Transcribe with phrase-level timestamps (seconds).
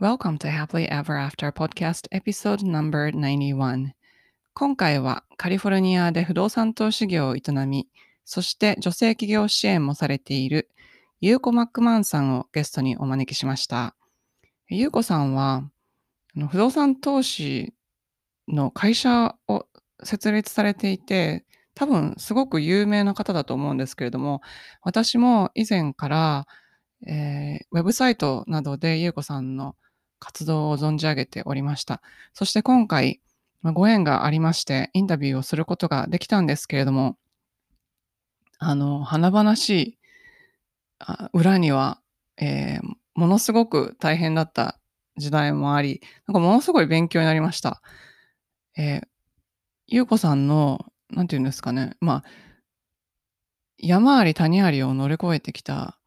[0.00, 3.88] Welcome to Happily Ever After Podcast Episode No.91
[4.54, 7.88] 今回はカリフォルニアで不動産投資業を営み、
[8.24, 10.68] そして女性企業支援もされている
[11.20, 13.96] ユーコ・マックマンさんをゲストにお招きしました。
[14.68, 15.68] ユーコさんは
[16.48, 17.74] 不動産投資
[18.46, 19.66] の会社を
[20.04, 21.44] 設立されていて、
[21.74, 24.42] 多分すごく有名な方だと思うんですけれども、
[24.82, 26.46] 私も以前から、
[27.04, 29.74] えー、ウェブサイトなどで優子さんの
[30.18, 32.02] 活動を存じ上げておりました。
[32.34, 33.20] そして今回、
[33.62, 37.16] ご縁がありまして、インタビューをすることができたんですけれども、
[38.58, 39.98] あの、華々しい
[41.32, 42.00] 裏には、
[42.36, 42.80] えー、
[43.14, 44.78] ものすごく大変だった
[45.16, 47.82] 時代もあり、なんかものすごい勉強になりました。
[48.76, 49.08] えー、
[49.86, 52.24] ゆうこさんの、なんて言うんですかね、まあ、
[53.78, 55.97] 山あり谷ありを乗り越えてきた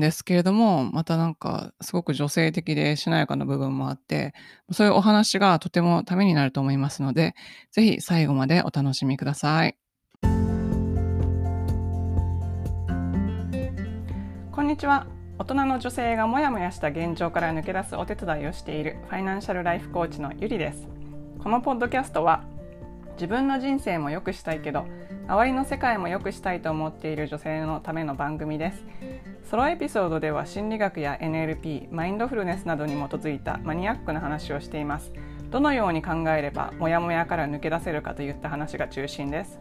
[0.00, 4.34] ですけれども、またなんかすごく女性的でしなやかな部分もあって、
[4.72, 7.34] そういうお話がとてもためになると思いますので、
[7.72, 9.76] ぜひ最後までお楽しみください。
[14.52, 15.06] こんにちは。
[15.38, 20.88] 大人の女性がモヤモヤした現状から抜け出すお手伝いをしているファイナンシャルライフコーチのゆりです。
[21.42, 22.42] このポッドキャストは
[23.16, 24.86] 自分の人生も良くしたいけど
[25.28, 28.84] 周りの世界も良くしたいと思っている女性のための番組です。
[29.50, 35.12] ソロエピソードでは心理学や NLP マインドフルネスなどに基づいたマニアックな話をしています。
[35.50, 39.58] どのように考えればモヤモヤから抜け出せるかといった話が中心です。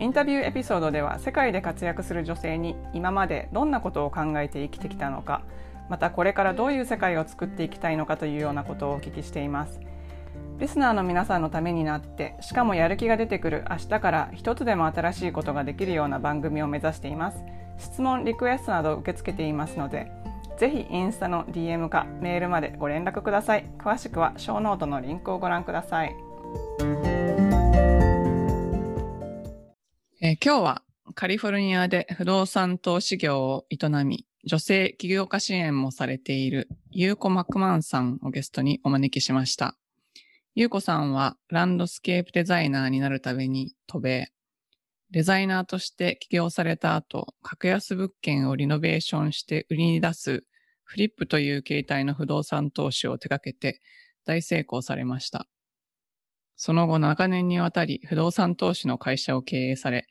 [0.00, 5.42] インタビューエピソードでは世界で活躍する女性に今までどんなことを考えて生きてきたのか
[5.90, 9.78] またこれからどういう世界を作っていきたいのかというようなことをお聞きしています。
[10.58, 17.38] リスナーの皆さんのためになってしかもやる気が出てくる明日から一つでも新しいことができるような番組を目指しています。
[17.78, 20.10] 質問リクエストなど受け付けていますので
[20.58, 23.66] ぜひインスタの DM かメールまでご連絡ください。
[23.78, 26.16] 詳しくはショーノートのリンクをご覧ください、
[30.22, 30.82] えー、今日は
[31.14, 39.76] カリフォルニアで不動産投資業を営み女性起業家支援もされているユーコ・マックマンさんをゲストにお招きしました。
[40.58, 44.28] ゆうこさんはランドスケープデザイナーになるために渡米。
[45.10, 50.44] デザイナーとして起業された後、格安物件をリノベーションして売りに出す
[50.82, 53.82] フリップという形態の不動産投資を手掛けて
[54.24, 55.46] 大成功されました。
[56.56, 60.06] その後長年にわたり不動産投資の会社を経営され、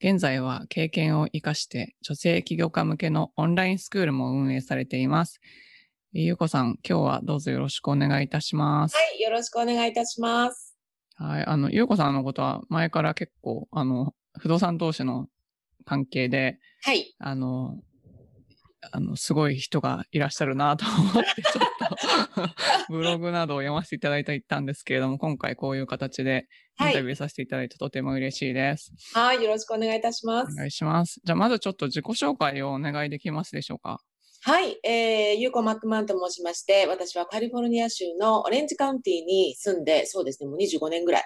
[0.00, 5.40] 現在は経験を活かして女性起業家向けのオンラインスクールも運営されています。
[6.12, 8.96] ゆうこさん、今日はどうぞよろしくお願いいたします。
[8.96, 10.76] はい、よろしくお願いいたします。
[11.14, 15.28] はい、あの、ゆうこさんのことは前から結構、あの、不動産投資の
[15.84, 17.14] 関係で、はい。
[17.20, 17.78] あの、
[18.90, 22.48] あの、すごい人がいらっしゃるなと思って、 ちょっ
[22.88, 26.48] とブログなどを読ませていただいたんですけれども、今回こういう形で
[26.80, 28.92] インタビューさせていただいてとても嬉しいです。
[29.14, 30.52] はい、よろしくお願いいたします。
[30.54, 31.20] お願いします。
[31.22, 34.00] じゃあ、まずちょっと自己紹介をお願いできますでしょうか？
[34.42, 41.24] はい、えー、ユーコ・マックマンと申しまして、私はカリフォルニア州のオレンジカウンティに住んで、そうですね、もう25年ぐらい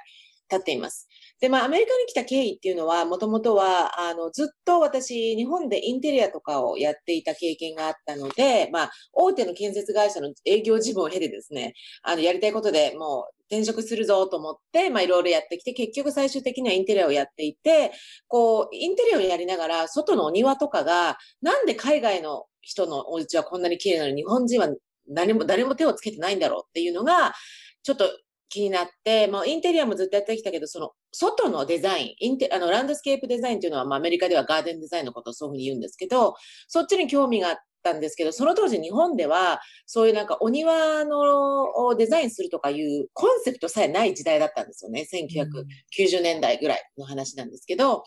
[0.48, 1.06] 経っています。
[1.41, 17.92] で、まあ、アメリカに来た経緯っていうのは、もともとは、あの、ずっと私、日本でインテリアとかをやっていた経験があったので、まあ、大手の建設会社の営業事務を経てですね、あの、やりたいことでもう転職するぞと思って、まあ、いろいろやってきて、結局最終的にはインテリアをやっていて、
[18.26, 24.69] こう、インテリアをやりながら、外のお庭とかが、なんで海外の人のお家はこんなに綺麗なのに、日本人は
[25.08, 27.34] 何も、誰も手をつけてないんだろうっていうのが、
[27.82, 28.06] ちょっと
[28.48, 36.34] 気になって、まあ、インテリアもずっとやってきたけど、その、外のデザイン、インテあの、ランドスケープデザインっていうのは、まあ、アメリカではガーデンデザインのことをそういうふうに言うんですけど、
[36.69, 45.06] そっちに興味があったんですけど、その当時日本では、そういうなんかお庭のデザインするとかいうコンセプトさえない時代だったんですよね。
[45.12, 48.04] 1990年代ぐらいの話なんですけど、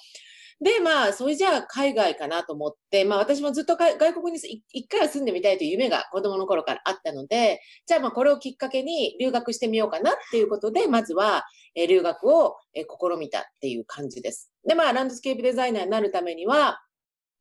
[0.59, 4.39] で、まあ、それじゃあ海外かなと思って、まあ私もずっと外国に
[4.71, 11.45] 一回は住んでみたいという夢が子供の頃からあったので、じゃあまあこれをきっかけに留学してみようかなっていうことで、まずは、
[11.75, 14.51] え留学を、え試みたっていう感じです。
[14.67, 16.79] で、まあランドスケープデザイナーになるためには、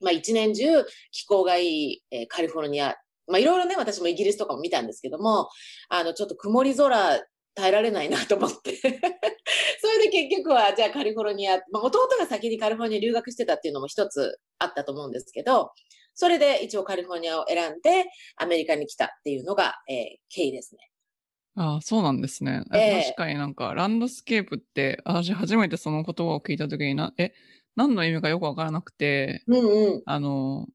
[0.01, 2.97] まあ一年中気候がいい、えカリフォルニア、
[3.29, 5.49] まあいろいろね、私もイギリスとかも見たんですけども、
[5.89, 7.23] あのちょっと曇り空
[7.57, 8.93] 耐えられないなと思って それ
[10.05, 15.73] で結局は、じゃあカリフォルニア、まあ、弟が先にカリフォルニア留学してたっていうのも一つあったと思うんですけど、
[16.15, 18.07] それで一応カリフォルニアを選んで
[18.37, 19.97] アメリカに来たっていうのが、えー、
[20.29, 20.91] 経緯ですね。
[21.57, 22.63] ああ、そうなんですね。
[22.75, 27.33] えー、確かになんか、ランドスケープって、私初めてその言葉を聞いたときにな、え、
[27.77, 30.67] 何の意味かよくわからなくて、うんうん、あの、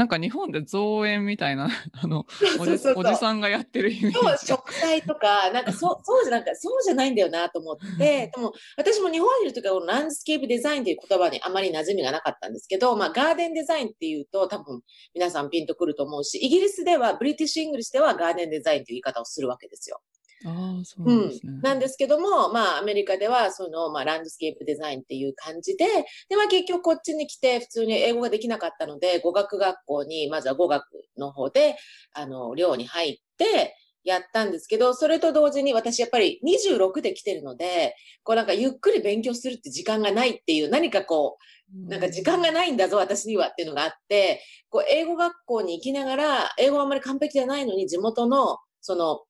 [0.00, 1.68] なんか日本で造園みたいな、
[2.02, 2.24] あの、
[2.58, 2.78] おじ
[3.16, 4.38] さんがやってるイメージそう、が。
[4.38, 14.80] 植栽とか、なんかそう、 そうじゃなんか、そうじゃないんだよなと思って、でも私も日本にいるときはこのランドスケープデザインという言葉にあまり馴染みがなかったんですけど、まあガーデンデザインっていうと多分
[15.12, 20.00] 皆さんピンとくると思うし、イギリスでは、 British English ではガーデンデザインという言い方をするわけですよ。
[20.46, 21.52] ああ、そううんなんですね。。
[21.62, 25.86] なんですけども、まあ、アメリカでは、その、まあ、ランドスケープデザインっていう感じで、
[26.28, 30.84] で、まあ、結局こっちに来て、普通に英語ができなかったので、語学学校に、まずは語学
[31.18, 31.76] の方で、
[32.14, 49.20] あの、寮に入って、やったんですけど、それと同時に私やっぱり26で来てるので、こうなんかゆっくり勉強するって時間がないっていう、何かこう、なんか時間がないんだぞ、私にはっていうのがあって、こう、英語学校に行きながら、英語はあんまり完璧じゃないのに、地元の、その、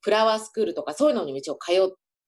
[0.00, 1.76] フラワースクールとかそういうのにも一応通っ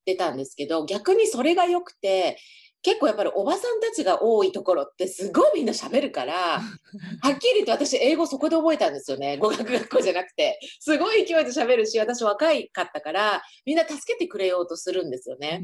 [0.05, 2.39] てたんですけど、逆にそれが良くて、
[2.85, 6.35] 結構やっぱりおばさんたちが多いところってすごいみんな喋るから、
[7.23, 9.37] はっきり言って私英語そこで覚えたんですよね。
[9.37, 10.59] 語学学校じゃなくて。
[10.81, 15.61] すごい勢いで喋るし、私若いかったから、みんな助けてくれようとするんですよね。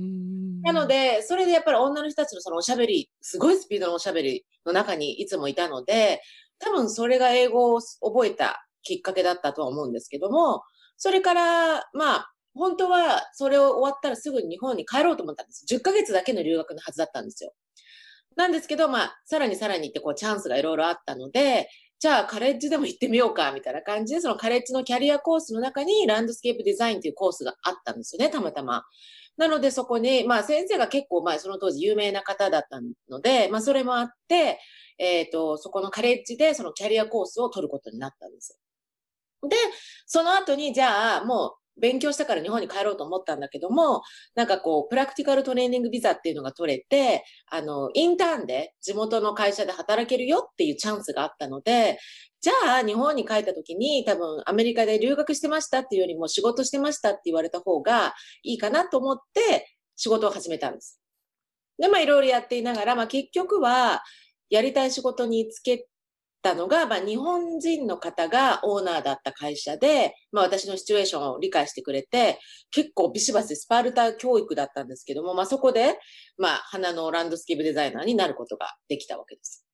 [0.63, 6.21] なので、で、それでやっぱり女の人たちのそのおしゃべり、すごいスピードのおしゃべりの中にいつもいたので、
[6.59, 10.63] 多分それが英語を覚えたきっかけだったとは思うんですけども、
[10.99, 15.65] それから、まあ、本当はそれを終わったらすぐに日本に帰ろうと思ったんです。
[15.73, 17.53] 10ヶ月だけの留学のはずだったんですよ。
[18.37, 21.69] なんですけど、まあ、さらにさらにってこうチャンスがいろいろあったので、
[22.01, 28.85] じゃあカレッジでも行ってみようか、みたいな感じで、そのカレッジのキャリアコースの中にランドスケープデザインというコースがあったんですよね、たまたま。
[29.37, 34.61] なのでそこに、まあ先生が結構まあその当時有名な方だったので、まあそれもあって、
[34.99, 38.59] えっ、と、そこのカレッジでそのキャリアコースを取ることになったんです。
[39.43, 39.57] で、
[40.07, 44.03] その後にじゃあもう勉強したから日本に帰ろうと思ったんだけども、
[44.35, 51.99] なんかこう、プラクティカルトレーニングビザっていうのが取れて、あの、インターンで地元の会社で働けるよっていうチャンスがあったので、
[52.41, 58.15] じゃあ日本に帰った時に多分アメリカで留学してましたっていうよりも仕事してましたって言われた方が
[58.45, 61.01] いいかなと思って仕事を始めたんです。
[61.79, 64.03] で、まあいろいろやっていながら、まあ結局は
[64.51, 65.89] やりたい仕事に就け
[66.43, 72.39] たのが、まあ日本人の方がオーナーだった会社で、まあ私のシチュエーションを理解してくれて、
[72.71, 75.99] 結構ビシバシスパルタ教育だったんですけども、まあそこで、
[76.37, 79.65] まあ花のランドスケープデザイナーになることができたわけです。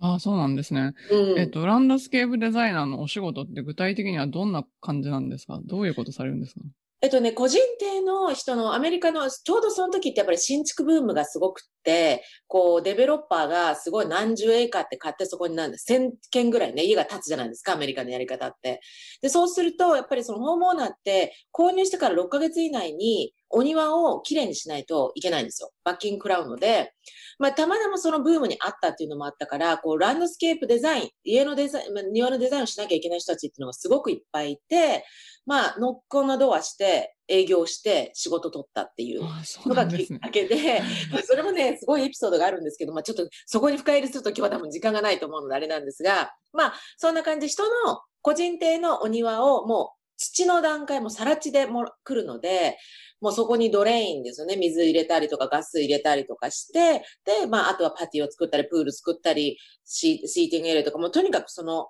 [0.00, 0.92] ああ、そうなんですね。
[1.10, 1.38] うん。
[1.38, 5.60] えっと、ランドスケープデザイナーのお仕事って具体的にはどんな感じなんですか？
[5.64, 6.60] どういうことされるんですか？
[7.02, 18.80] えっとね、個人邸の人のアメリカの、ちょうどその時ってやっぱり新築ブームがすごくって、こう、デベロッパーがすごい何十エーカーって買ってそこになんで、1000軒ぐらいね、家が建つじゃないですか、アメリカのやり方って。
[19.20, 25.72] で、そうすると、やっぱりそのホームオーナーって、購入してから6ヶ月以内にお庭をきれいにしないといけないんですよ。
[25.84, 26.94] 罰金食らうので、
[27.38, 35.04] まあ、たまたまそのブームにあったっていうのもあったから、こう、ランドスケープデザイン、家のデザイン、まあ庭のデザインをしなきゃいけない人たちっていうのがすごくいっぱいいて、
[35.46, 39.22] まあ、ノックオンのドアして、営業して、仕事取ったっていう
[39.66, 40.28] のがきっか。
[40.30, 52.76] けで、まあそれもね、すごいエピソードがあるんですけど、まあちょっとそこに深入りすると今日は多分時間がないと思うのであれなんですが、まあそんな感じで人の個人邸のお庭をもう土の段階も更地でも来るので、
[53.20, 54.56] もうそこにドレインですよね。
[54.56, 61.88] 水入れたりとかガス入れたりとかして、で、まああとはパティを作ったり、プール作ったり、シシーティングエリアとかもとにかくその、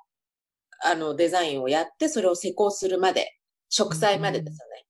[0.84, 3.35] あのデザインをやって、それを施工するまで、
[3.68, 4.87] 植栽までですよね。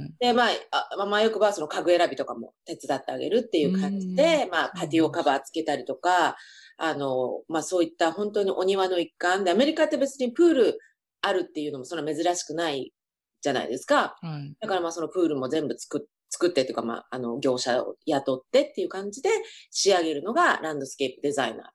[0.00, 0.14] はい。
[0.18, 6.36] で、まあ、あまあ、よくばその家具選びとかも手伝ってあげるっていう感じで、まあ、パティオカバーつけたりとか、
[6.78, 10.78] あの、まあ、そういった本当にお庭の一環で、アメリカって別にプール
[11.22, 12.92] あるっていうのもそんな珍しくない
[13.40, 14.16] じゃないですか。
[14.20, 14.56] はい。
[14.60, 19.30] だからまあ、そのプールも全部作っ作ってっていうか、まあ、あの、業者を雇ってっていう感じで
[19.70, 21.72] 仕上げるのがランドスケープデザイナ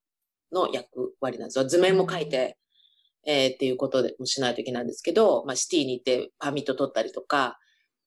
[0.51, 1.65] ーの役割なんですよ。
[1.65, 2.57] 図面も書いて、
[3.25, 7.57] えーっていうことでもしないといけないんですけど、まあ、シティに行ってパーミット取ったりとか、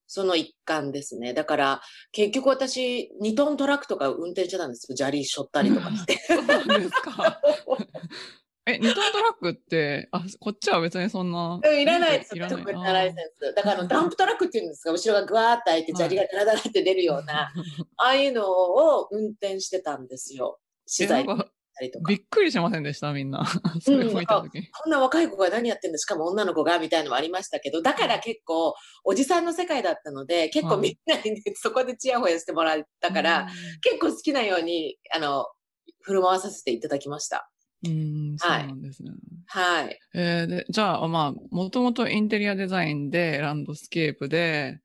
[0.06, 1.34] その一環ですね。
[1.34, 4.96] だから、結局私、2トントラックとか運転してたんですよ。
[4.96, 6.18] 砂利しょったりとかして。
[6.28, 7.40] そうなんですか。
[8.66, 11.60] え、二トントラックって、あ、こっちは別にそんな。
[11.62, 13.54] うんいらないですよ、いらなライセンス。
[13.54, 17.52] だからダンプトラックっていうんですか、後ろがグワーって開いて砂利がダラダラって出るような、
[17.96, 20.58] ああいうのを運転してたんですよ。
[20.86, 22.18] 資材んか、たりとかび。
[22.18, 23.44] っくりしませんでした、みんな。
[23.82, 24.68] それを見たときに。
[24.70, 33.48] こんな若い子が何やってんだ、しかも女の子が、みたいなのもありましたけど、だから結構、おじさんの世界だったので、結構みんなに、ね、そこでチヤホヤしてもらったから、
[33.82, 35.46] 結構好きなように、あの、
[36.00, 37.50] 振る舞わさせていただきました。
[37.86, 39.10] うん、うん、そうはいなんですね。
[39.46, 39.98] はい。
[40.14, 44.80] えーで、じゃあ、まあ、もともとインテリアデザインで、ランドスケープで、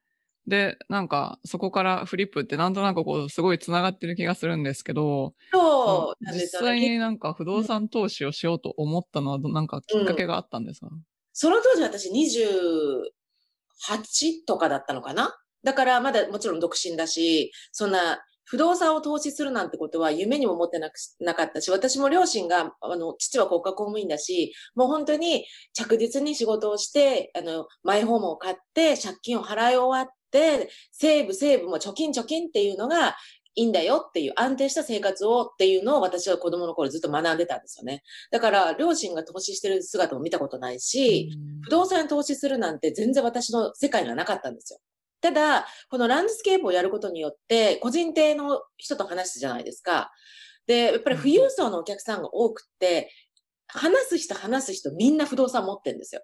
[0.50, 6.60] で、なんか、そこからフリップってなんとなくこう、すごい繋がってる気がするんですけど、そう実。
[6.60, 10.90] 際になんか不動産投資をしようと思ったのは、どなんかきっかけがあったんですか？
[11.32, 15.38] その当時私28とかだったのかな？
[15.64, 33.16] だからまだもちろん独身だし、そんな不動産を投資するなんてことは夢にも思ってなくなかったし、私も両親が、あの、父は国家公務員だし、もう本当に着実に仕事をして、あの、マイホームを買って、借金を払い終わって、セーブ、セーブも貯金、貯金っていうのが
[33.56, 38.04] いいんだよっていう安定した生活をっていうのを私は子供の頃ずっと学んでたんですよね。
[38.32, 44.80] だから、両親が投資してる姿も見たことないし、うん不動産に投資するなんて全然私の世界にはなかったんですよ。
[45.22, 50.12] ただ、このランドスケープをやることによって、個人邸の人と話すじゃないですか。
[50.66, 53.12] で、やっぱり富裕層のお客さんが多くて、
[53.68, 56.22] 話す人話す人みんな不動産持ってるんですよ。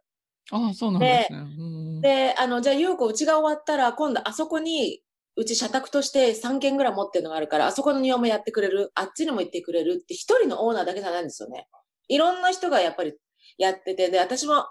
[0.52, 1.40] ああ、そうなんですね。
[1.40, 5.02] うんで、あの、じゃあ、ゆうこ、うちが終わったら、今度あそこに、
[5.36, 11.68] うち社宅として3軒ぐらい持ってるのがあるから、あそこの庭もやってくれる、あっちにも行ってくれるって一人のオーナーだけじゃないんですよね。
[12.08, 13.16] いろんな人がやっぱり
[13.58, 14.68] やってて、で、私も、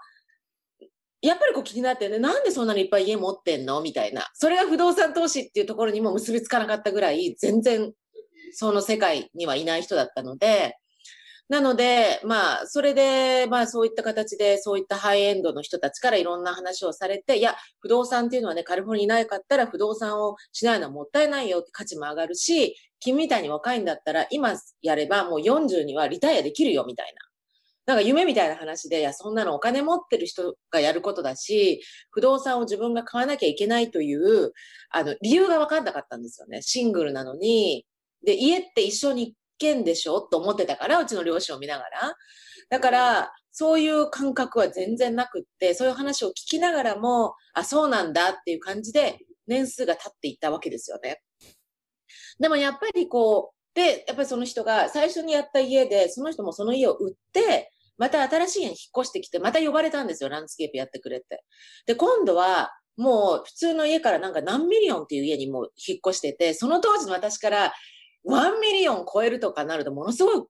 [1.21, 3.81] やっぱりこう気になってね、なんでそんなにいっぱい家持ってんの？
[3.81, 4.29] みたいな。
[4.33, 7.91] それが不動産投資っていうところにも結びつかなかったぐらい、全然
[8.53, 10.77] その世界にはいない人だったので、
[11.47, 27.25] なので、まあ、それで、まあ、そういった形で、そういったハイエンドの人たちからいろんな話をされて、いや、不動産っていうのはね、カリフォルニアいなかったら不動産をしないのはもったいないよって価値も上がるし、君みたいに若いんだったら、今やればもう40にはリタイアできるよ、みたいな。
[27.85, 34.53] なんか夢みたいな話で、いや、そんなのお金持ってる人がやることだし、不動産を自分が買わなきゃいけないという、
[34.89, 36.63] あの、理由が分かんなかったんですよね。
[36.63, 37.85] シングルなのに。
[38.25, 40.21] で、家って一緒に一軒でしょ？
[40.21, 42.15] と思ってたから、うちの両親を見ながら。
[42.69, 51.21] だから、そういう感覚は全然なくって、そういう話を聞きながらも、あ、そうなんだっていう感じで、年数が経っていったわけですよね。
[52.39, 61.43] でもやっぱりこう、で、やっぱりその人が最初にやった家で、その人もその家を売って、また新しい家に引っ越してきて、また呼ばれたんですよ、ランスケープやってくれって。
[61.85, 67.73] で、今度は、もう普通の家からなんか何 million っていう家にもう引っ越してて、その当時の私から
[68.27, 70.43] 1 million 超えるとかなるとものすごい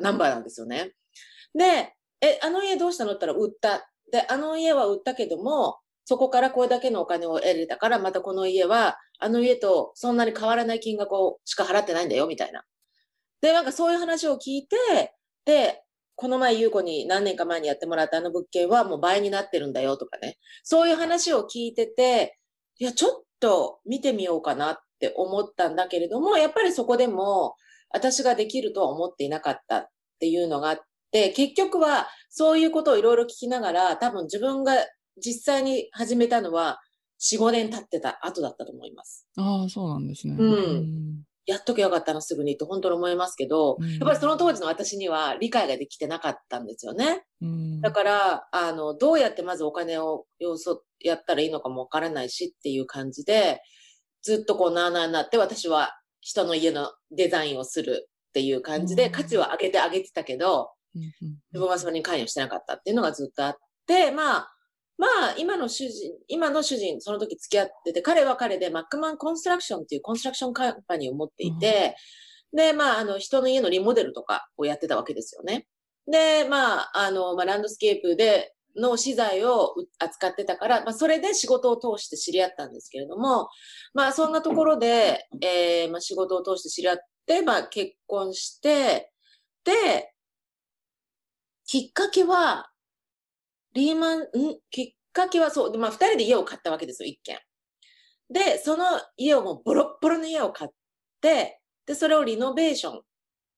[0.00, 0.92] ナンバーなんですよね。
[1.54, 3.12] で、え、あの家どうしたの？
[3.12, 3.90] って言ったら売った。
[4.12, 12.64] で、あの家は売ったけども、そこからこれだけのお金を得れたから、またこの家は、あの家とそんなに変わらない金額をしか払ってないんだよ、みたいな。
[13.40, 15.14] で、なんかそういう話を聞いて、
[15.44, 15.82] で、
[16.16, 20.36] この前、ゆう子に何年か前にやってもらったあの物件はもう倍になってるんだよとかね。
[20.62, 22.36] そういう話を聞いてて、
[22.78, 27.54] いや、ちょっと見てみようかなって思ったんだけれども、やっぱりそこでも
[27.92, 29.88] 私ができるとは思っていなかったっ
[30.20, 30.78] ていうのがあっ
[31.10, 34.74] て、結局はそういうことをいろいろ聞きながら、多分自分が
[35.16, 36.80] 実際に始めたのは
[37.20, 39.26] 4、5年経ってた後だったと思います。
[39.36, 40.36] ああ、そうなんですね。
[40.38, 47.24] うんやっとけよかったな、すぐにって本当に思いますけど、うんやっぱりその当時の私には理解ができてなかったんですよね。
[47.40, 53.60] うんだから、あの、どうやってまずお金を要素やったらいいのかもわからないしっていう感じで、
[54.22, 59.12] ずっとこうなあなあになって私は人の家のデザインをするっていう感じでうん。
[59.12, 64.54] 価値を上げてあげてたけど、自分はそれに関与してなかったっていうのがずっとあって、まあ、
[64.98, 71.96] まあ、今の主人、今の主人、その時付き合ってて、彼は彼でマックマンコンストラクションっていうコンストラクションカンパニーを持っていて、
[72.52, 75.66] で、まあ、あの、人の家のリモデルとかをやってたわけですよね。
[76.06, 83.48] で、まあ、あの、まあ、ランドスケープで、の資材を扱ってたから、まあ、それで仕事を通して知り合ったんですけれども、
[83.94, 89.12] まあ、そんなところで、えーまあ、仕事を通して知り合って、まあ、結婚して、
[89.64, 90.12] で、
[91.66, 92.70] きっかけは、
[93.74, 94.26] リーマン、ん？
[94.70, 97.38] きっかけはそう、まあ、二人で家を買ったわけですよ、一軒。
[98.28, 98.84] で、その
[99.16, 100.70] 家をもうボロッボロの家を買っ
[101.20, 103.02] て、で、それをリノベーション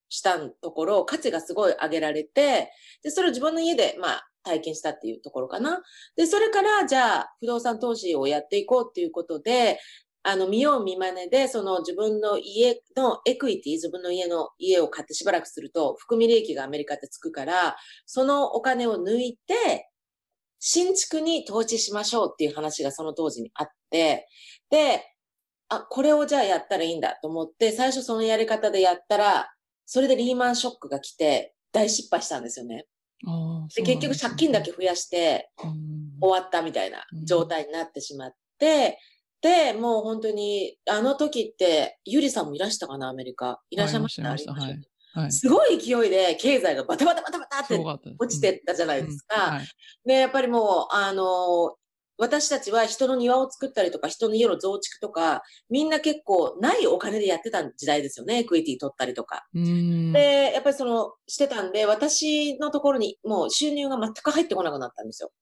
[0.09, 2.71] したところ、価値がすごい上げられて、
[3.03, 5.83] で、それを自分の家で、まあ、体験したっていうところかな。
[6.17, 9.79] で、それから、じゃあ、不動産投資をやっていこうっていうことで、
[10.25, 19.89] あの、見よう見まねで、その自分の家のエクイティ、自分の家の家を買ってしばらくすると、含み利益がアメリカってつくから、そのお金を抜いて、
[20.61, 24.29] 新築に投資しましょうっていう話がその当時にあって、
[24.71, 25.05] で、
[25.69, 29.51] あ、これをじゃあやったらいいんだと思って、最初そのやり方でやったら、
[29.87, 32.87] それでリーマンショックが来て、大失敗したんですよね。
[33.75, 35.51] で、結局借金だけ増やして、
[36.21, 38.99] 終わったみたいな状態になってしまって、
[39.41, 43.61] で、もう本当に、あの時って、ゆりさんもいらしたかな、アメリカ。
[43.71, 44.53] いらっしゃいました？
[44.53, 44.81] はい。
[45.15, 45.33] はい。
[45.33, 47.77] すごい勢いで経済がバタバタバタバタって
[48.19, 49.61] 落ちてったじゃないですか。
[50.07, 51.77] で、やっぱりもう、あの、
[52.19, 58.39] 私たちは人の庭を作ったりとか、人の家の増築とか、みんな結構ないお金でやってた時代ですよね。
[58.39, 59.45] エクイティ取ったりとか。
[59.55, 60.13] うん。
[60.13, 65.33] で、やっぱりその、してたんで、私のところにもう収入が全く入ってこなくなったんですよ。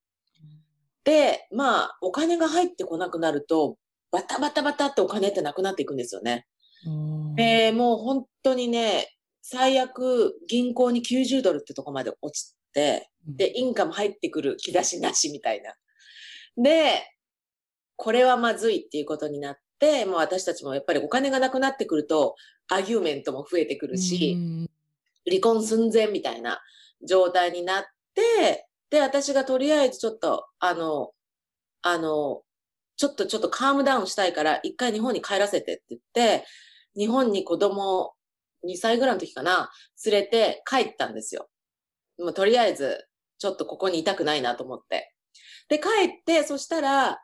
[1.04, 3.76] で、まあ、お金が入ってこなくなると、
[4.10, 6.46] バタバタバタってお金ってなくなっていくんですよね。
[6.86, 9.08] うんで、もう本当にね、
[9.42, 15.74] 最悪銀行に90ドルってとこまで落ちて、で、インカム入ってくる気出しなしみたいな。
[16.56, 17.02] で、
[17.96, 22.34] これはまずいっていうことになって、もう私たちもやっぱりお金がなくなってくると、
[22.68, 24.70] アギューメントも増えてくるし、うん
[25.28, 26.60] 離婚寸前みたいな
[27.06, 31.10] 状態になって、で、私がとりあえずちょっと、あの、
[31.82, 32.42] あの、
[32.96, 36.44] ちょっとちょっとカームダウンしたいから、一回日本に帰らせてって言って、
[36.96, 38.14] 日本に子供
[38.66, 39.70] 2歳ぐらいの時かな、
[40.04, 41.48] 連れて帰ったんですよ。
[42.18, 43.06] もうとりあえず、
[43.38, 45.14] ちょっとここにいたくないなと思って。
[45.68, 47.20] で、帰って、そしたら、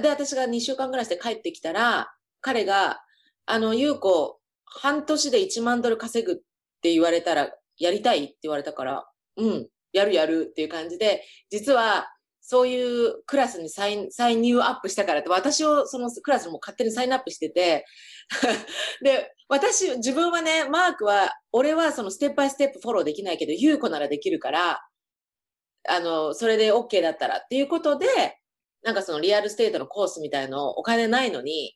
[0.00, 3.00] で、私が2週間ぐらいして帰ってきたら、彼が、
[3.46, 6.36] あの、ゆうこ、半年で1万ドル稼ぐっ
[6.82, 9.06] て言われたら、やりたいって言われたから、
[9.36, 12.08] うん、やるやるっていう感じで、実は、
[12.46, 17.86] そういうクラスに sign、sign up したからって、私をそのクラスも勝手に sign up してて、
[19.02, 24.80] で、私、自分はね、マークは、俺はその step by step フォローできないけど、優子ならできるから、
[25.88, 28.06] あの、それで OK だったらっていうことで、
[28.82, 31.74] なんかその real estate のコースみたいのをお金ないのに、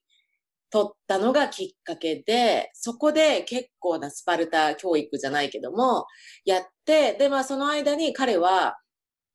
[0.71, 6.07] 取ったのがきっかけで、そこで結構なスパルタ教育じゃないけども、
[6.45, 8.77] やって、で、まあその間に彼は、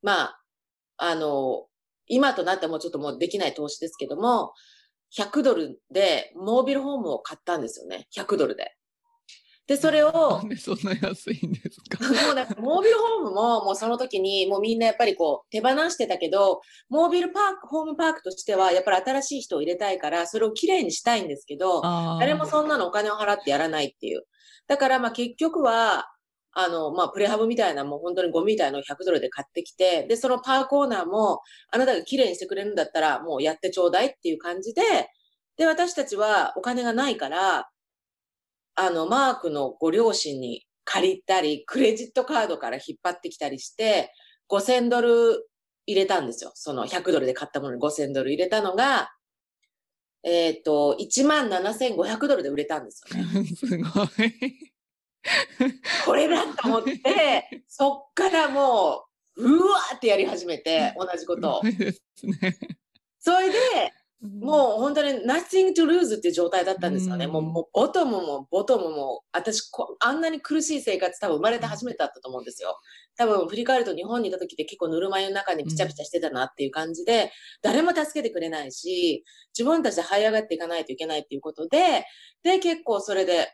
[0.03, 0.41] まあ、
[0.97, 1.67] あの、
[2.07, 4.53] 今となってもちょっともうできない投資ですけども、
[5.17, 8.07] 100ドルでモービルホームを買ったんですよね。
[8.15, 8.75] 100ドルで。
[9.65, 12.03] で、それをな、んでそんな安いんですか？
[12.25, 21.81] もうなんか、モービルホームも、もうその時に、もうみんなやっぱりこう、手放してたけど、モービルパーク、ホームパークとしては、やっぱり新しい人を入れたいから、それをきれいにしたいんですけど、
[22.19, 24.23] 誰もそんなのお金を払ってやらないっていう。
[24.67, 26.09] だからまあ結局は、
[26.51, 31.39] あの、まあプレハブみたいなもう本当にゴミみたいなのを100ドルで買ってきて、で、そのパーコーナーも、
[31.71, 34.81] あなたが綺麗にしてくれるんだったらもうやってちょうだいっていう感じで、
[35.57, 37.69] で、私たちはお金がないから、
[38.75, 44.11] あの、マークのご両親に借りたり、クレジットカードから引っ張ってきたりして、
[44.49, 45.47] 5000ドル
[45.85, 46.51] 入れたんですよ。
[46.55, 49.11] その100ドルで買ったものに5000ドル入れたのが、
[50.23, 53.45] えっ、と、17,500ドルで売れたんですよね。
[53.55, 54.73] すごい。
[56.05, 59.05] これだと思って、 そっからも
[59.35, 61.95] う、うわーってやり始めて、同じことをね。
[63.19, 63.57] それで、
[64.23, 67.25] もう本当に nothing to lose っていう状態だったんですよね。
[67.25, 72.79] うんもう、もうボトムもボトムも、私こ、あんなに苦しい生活多分生まれて初めてだったと思うんですよ。
[73.17, 77.31] 多分振り返ると日本にいた時って結構ぬるま湯の中にピチャピチャしてたなっていう感じで、
[77.61, 79.25] 誰も助けてくれないし、
[79.57, 82.05] 自分たちで這い上がっていかないといけないっていうことで、
[82.43, 83.53] で、結構それで、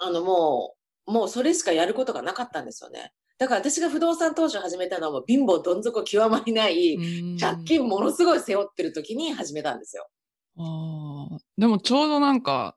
[0.00, 0.74] あのも
[1.06, 3.12] う、もうそれしかやることがなかったんですよね。
[3.38, 10.08] だから私が不動産投資を始めたのはもう貧乏どん底極まりない、うん借金ものすごい背負ってる時に始めたんですよ。
[10.56, 12.76] ああ、でもちょうどなんか、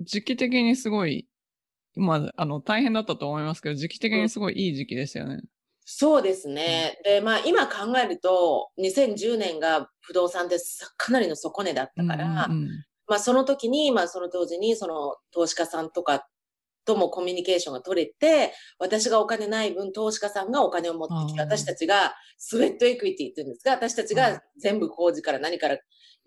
[0.00, 1.26] 時期的にすごい、
[1.96, 5.40] まあ、あの、大変だったと思いますけど、時期的にすごいいい時期ですよね。
[5.86, 6.98] そうですね。
[7.04, 10.56] で、まあ今考えると、2010年が不動産で
[10.96, 12.68] かなりの底値だったから、うんうん
[13.06, 16.26] まあその時に、まあその当時にその投資家さんとか
[16.84, 24.32] ともコミュニケーションが取れて、私がお金ない分投資家さんがお金を持ってきて、私たちがスウェットエクイティって言うんですが、私たちはい。
[24.34, 25.78] が全部工事から何から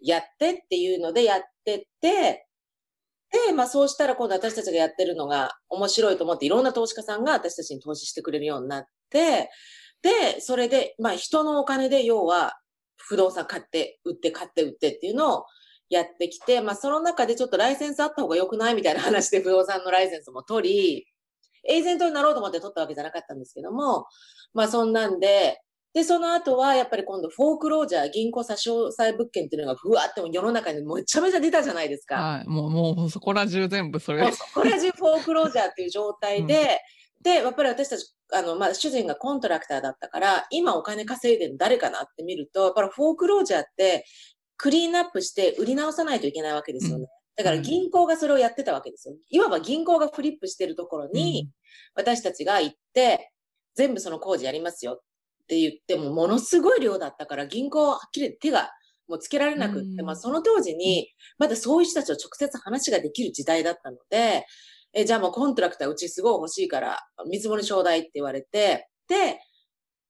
[0.02, 2.48] やってっていうのでやってって、
[3.48, 9.50] で、まあそうしたら今度私たちがやってるのが面白いと思っていろんな投資家さんが私たちに投資してくれるようになって、
[10.02, 12.60] で、それで、まあ人のお金で要は
[12.98, 15.46] 不動産買って、売って、買って、売ってっていうのを
[15.90, 18.76] やってきて、まあその中でちょっとライセンスあった方が良くない？
[18.76, 21.08] みたいな話で不動産のライセンスも取り、
[21.70, 24.06] エージェントになろうと思って取ったわけじゃなかったんですけども、
[24.54, 25.60] まあそんなんで、
[25.94, 32.16] で、その後はやっぱり今度フォークロージャー、銀行差し押さえ物件っていうのがふわって世の中にめちゃめちゃ出たじゃないですか。
[32.16, 32.48] はい。
[32.48, 36.82] もう、もう、そこら中全部それもうそこら中フォークロージャーっていう状態で、
[37.24, 44.06] で、やっぱり私たち、あの、まあ、主人がコントラクターだったから、今お金稼いでるの誰かなって見ると、やっぱりフォークロージャーって、
[44.58, 47.08] クリーンアップして売り直さないといけないわけですよね。
[47.36, 49.16] だから銀行がそれをやってたわけですよ。
[49.30, 51.50] いわば銀行がフリップしてるところに、
[51.96, 53.32] 私たちが行って、
[53.76, 55.00] 全部その工事やりますよっ
[55.48, 58.72] て言っても、ものすごい量だったから、銀行はっきり手が
[59.08, 64.46] もうつけられなくって、うんまあその当時に、まだそういう人たちと直接話ができる時代だったので、
[64.94, 69.40] え、じゃあもうコントラクターうちすごい欲しいから、見積もりちょうだいって言われて、で、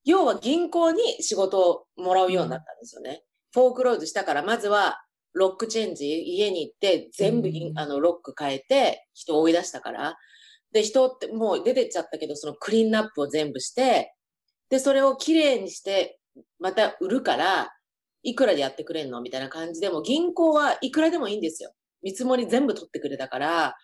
[0.04, 3.22] 要は銀行に仕事をもらうようになったんですよね。
[3.52, 5.00] フォークローズしたから、まずは
[5.34, 10.16] ロックチェンジ、家に行って全部、うんあのロック変えて人を追い出したから。
[10.72, 14.14] で、人ってもう出てっちゃったけど、そのクリーンナップを全部して、
[14.68, 16.18] で、それをきれいにして、
[16.58, 17.70] また売るから、
[18.22, 19.22] いくらでやってくれんの？
[19.22, 21.72] みたいな感じでも、銀行はいくらでもいいんですよ。
[22.02, 23.76] 見積もり全部取ってくれたから、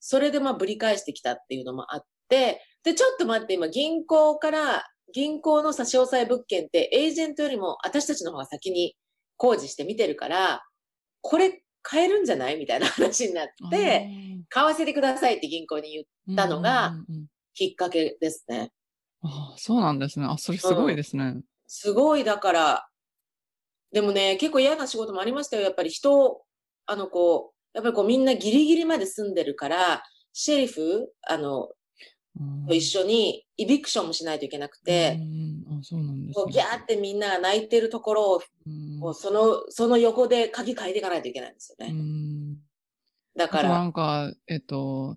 [0.00, 8.96] それでまあぶり返してきたっていうのもあって、で、ちょっと待って、今銀行から、銀行の差し押さえ物件ってエージェントよりも私たちの方が先に
[9.42, 10.64] 工事して見てるから、
[11.20, 12.58] これ買えるんじゃない？
[12.58, 14.08] みたいな話になって、
[14.48, 18.70] 買わせてくださいって銀行に言うあーたのがうんうんうんうんきっかけですね。
[19.22, 20.26] あーそうなんですね。
[20.26, 21.42] あ、それすごいですね。
[21.66, 22.88] すごい、だから、
[23.90, 25.62] でもね、結構嫌な仕事もありましたよ。
[25.62, 26.44] やっぱり人を、
[26.86, 30.02] あの、こう、やっぱりこうみんなギリギリまで住んでるから、
[30.32, 31.68] シェリフ、あの、うん
[32.66, 35.18] と一緒にイビクションもしないといけなくて、
[35.68, 36.44] あ、そうなんですね。
[36.44, 41.92] こうギャーってみんなが泣いてるところを、うその、その横で鍵変えていかないといけないんですようね。
[41.92, 42.56] ん
[43.36, 45.16] だから、なんか、えっと、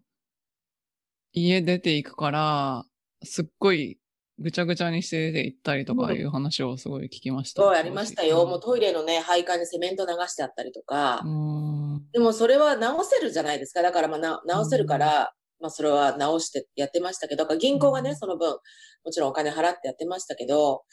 [1.32, 2.86] 家出ていくから、
[3.24, 4.00] すっごい
[4.40, 7.62] ぐちゃぐちゃにして出て行ったりとかいう話をすごい聞きました。
[7.62, 8.46] そうやりましたよ。
[8.46, 8.88] もうトイレ。
[8.88, 13.82] レのね、配管にセメント流してあったりとか、うんでもそれは直せるじゃないですか。
[13.82, 18.58] だからまあな直せるから、まあそれは直してやってましたけど、だから銀行がね、うんその分、
[19.04, 20.84] もちろんお金払ってやってましたけど、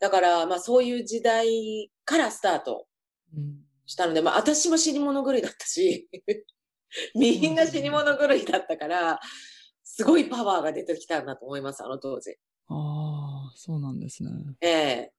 [0.00, 2.86] だからまあそういう時代からスタート
[3.36, 6.08] うんしたので、まあ私も死に物狂いだったし、
[7.14, 9.18] みんな死に物狂いだったから、
[9.82, 12.36] すごいパワーが出てきたんだと思います、あの当時。
[12.68, 14.30] ああ、そうなんですね。
[14.60, 15.12] ええ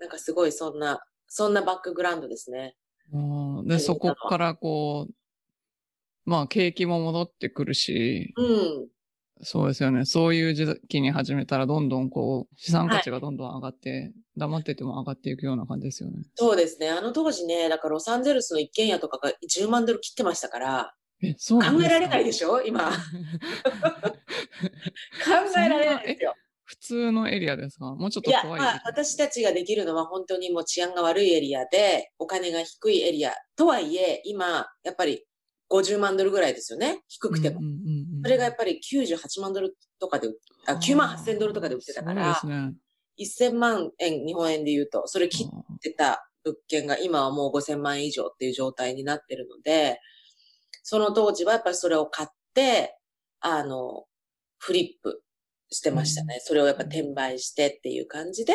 [0.00, 2.76] なんかすごいそんな、そんなバックグラウンドですね。
[3.64, 5.14] で、そこからこう、
[6.24, 8.88] まあ、景気も戻ってくるし、うん。
[9.44, 10.04] そうですよね。
[10.04, 16.22] そういう時期に始めたら、どんどんこう、資産価値がどんどん上がって、黙ってても上がっていくような感じですよね。
[16.36, 16.90] そうですね。
[16.90, 22.62] あの当時ね、だからロサンゼルスの一軒家とかが10万ドル切ってましたから、え、そう考えられないでしょ？
[22.62, 22.90] 今。
[22.90, 22.96] 考
[25.56, 26.34] えられないですよ。
[26.64, 27.94] 普通のエリアですか？
[27.94, 33.32] もうちょっいや、と怖いまあ、私たちができるのは本当にもう治安が悪いエリアで、お金が低いエリア。
[33.56, 35.24] とはいえ、今、やっぱり
[35.72, 37.00] 50万ドルぐらいですよね。
[37.08, 37.60] 低くても。
[37.60, 37.76] うんうんうん
[38.16, 40.28] うんそれがやっぱり98万ドルとかで、
[40.66, 42.74] あ9万8000ドルとかで売ってたから、ね。
[43.18, 49.98] 1000万円、日本円で言うと、それ切っあてた物件が今はもう5000万円以上っていう状態になってるので、
[50.82, 52.96] その当時はやっぱりそれを買って、
[53.40, 54.04] あの、
[54.58, 55.22] フリップ
[55.70, 56.38] してましたね。
[56.40, 58.54] それをやっぱ転売してっていう感じで、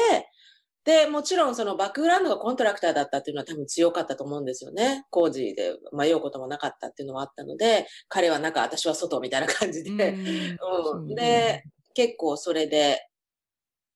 [0.88, 5.06] で、もちろんそのバックグラウンドがコントラクターだったっていうのは多分強かったと思うんですよね。
[5.10, 10.58] 工事で迷うこともなかったっていうのはあったので、彼は中、私は外みたいな感じで、ー
[10.94, 11.14] うん。
[11.14, 13.06] で、結構それで、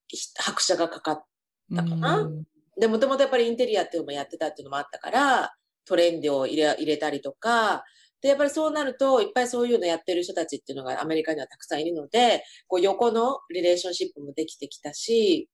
[0.09, 1.23] ひ拍車がかかっ
[1.71, 2.19] だかな。
[2.23, 2.43] うん。
[2.77, 5.53] で、もともとやっぱりインテリアっていうのもやってたっていうのもあったから、
[5.85, 7.85] トレンドを入れ入れたりとか、
[8.21, 15.49] で、やっぱりそうなると、いっぱいそういうのやってる人たちっていうのがアメリカにはたくさんいるので、こう横のリレーションシップもできてきたし、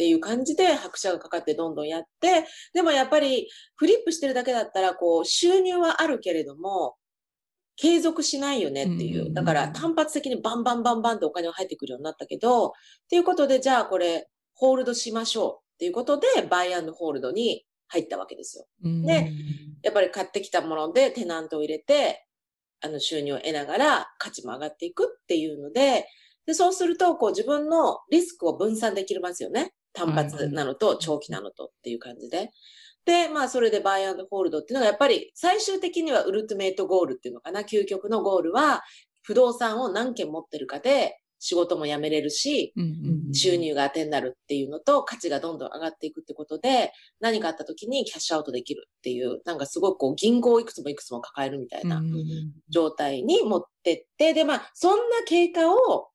[0.00, 6.94] っていう感じで拍車がかかってどんどんやって、でもやっぱりフリップしてるだけだったら、こう収入はあるけれども、
[7.76, 9.34] 継続しないよねっていう。
[9.34, 12.70] だから単発的にバンバンバンバンってお金が入ってくるようになったけど、っ
[13.10, 18.64] ていうことで、じゃあこれ、ホールドしましょうっていうことで、バイアンドホールドに入ったわけですよ。
[18.84, 19.30] うんで
[19.82, 22.26] やっぱり買ってきたものでテナントを入れて、
[22.80, 26.06] あの収入を得ながら価値も上がっていくっていうので、
[26.46, 29.72] で、そうすると、こう自分のリスクを分散できますよね。
[29.92, 32.50] 単発なのと長期なのとっていう感じで。
[33.04, 37.62] で、まあそれでバイアンドホールドっていうのがやっぱり最終的にはウルティメイトゴールっていうのかな。
[37.62, 38.82] 究極のゴールは
[39.22, 42.74] 不動産を何件持ってるかで仕事も辞めれるし、
[43.32, 52.14] 収入が当てになるっていうのと、価値がどんどん上がっていくってことで、何かあった時にキャッシュアウトできるっていう、なんかすごくこう銀行をいくつもいくつも抱えるみたいなうん
[52.68, 56.10] 状態に持ってって、で、まあ、そんな経過を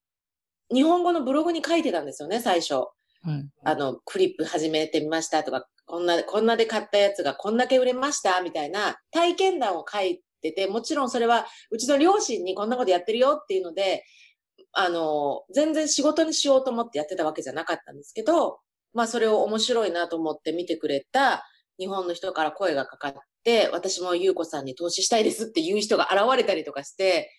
[0.71, 2.85] 日本語のブログに書いてたんですよね、最初。
[3.63, 14.03] あの、クリップ始めてみましたとか、こんな、こんなで買ったやつがこんだけ売れましたみたいな体験談を書いてて、もちろんそれはうちの両親にこんなことやってるよっていうので、
[14.73, 18.59] あの、全然仕事にしようと思ってやってたわけじゃなかったんですけど、
[18.93, 21.45] まあそれを面白いなと思って見てくれた
[21.77, 27.31] 日本の人から声がかかって、私も優子さんに投資したいですっていう人が現れたりとかして、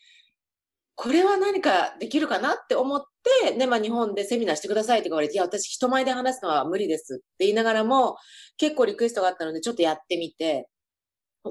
[0.96, 3.02] これは何かできるかなって思っ
[3.42, 8.16] て、ね、まあ日本でセミナーしてくださいって言われて、いや、私人前で話すのは無理ですって言いながらも、
[8.56, 10.68] 結構リクエストがあったので、ちょっとやってみて、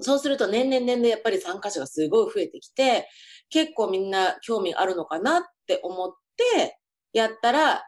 [0.02, 3.08] そうすると年々年々やっぱり参加者がすごい増えてきて、
[3.50, 6.12] 結構みんな興味あるのかなって思っ
[6.56, 6.80] て、
[7.14, 7.84] やったら、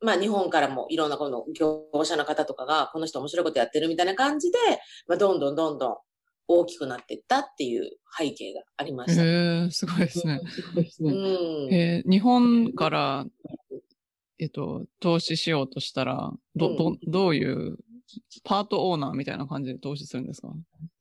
[0.00, 4.58] まあ日本からもいろんなこの業者の方とかが、この人面白いことやってるみたいな感じで、
[5.06, 5.96] まあどんどんどんどん
[6.48, 9.22] 大きくなっていったっていう背景がありました。
[9.22, 10.40] へえ、すごいですね。
[11.00, 13.26] うん、えー、日本から、
[14.38, 17.76] えっと、投資しようとしたら、ど、ど、どういう
[18.44, 20.48] パートオーナーみたいな感じで投資するんですか？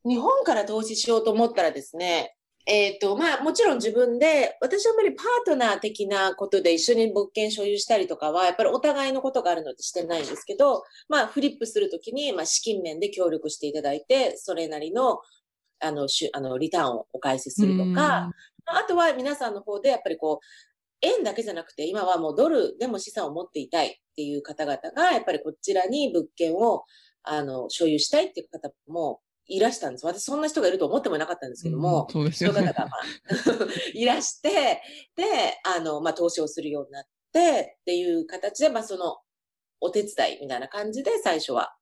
[0.05, 2.37] 日本から投資しようと思ったらですね、
[2.69, 15.19] えっ、ー、と、まあ、もちろん自分で、私はあんまりパートナー的なことで一緒に物件所有したりとかは、やっぱりお互いのことがあるのでしてないんですけど、まあ、フリップするときに、まあ、資金面で協力していただいて、それなりの、
[15.80, 18.32] あの、しあのリターンをお返しするとか、
[18.65, 20.45] あとは皆さんの方で、やっぱりこう、
[21.01, 26.84] 円だけじゃなくて、今はもうドルでも資産を持っていたいっていう方々が、やっぱりこちらに物件を、
[27.23, 30.05] あの、所有したいっていう方もいらしたんです。
[30.05, 32.62] 私そんな人がいると思ってもなかったんですけども、うん、そうですよね。
[32.62, 33.01] 方が、まあ、
[33.93, 34.81] いらして、
[35.15, 35.23] で、
[35.63, 39.17] あの、まあ、投資をするようになって、っていう形で、まあ、その、
[39.79, 41.73] お手伝いみたいな感じで最初は。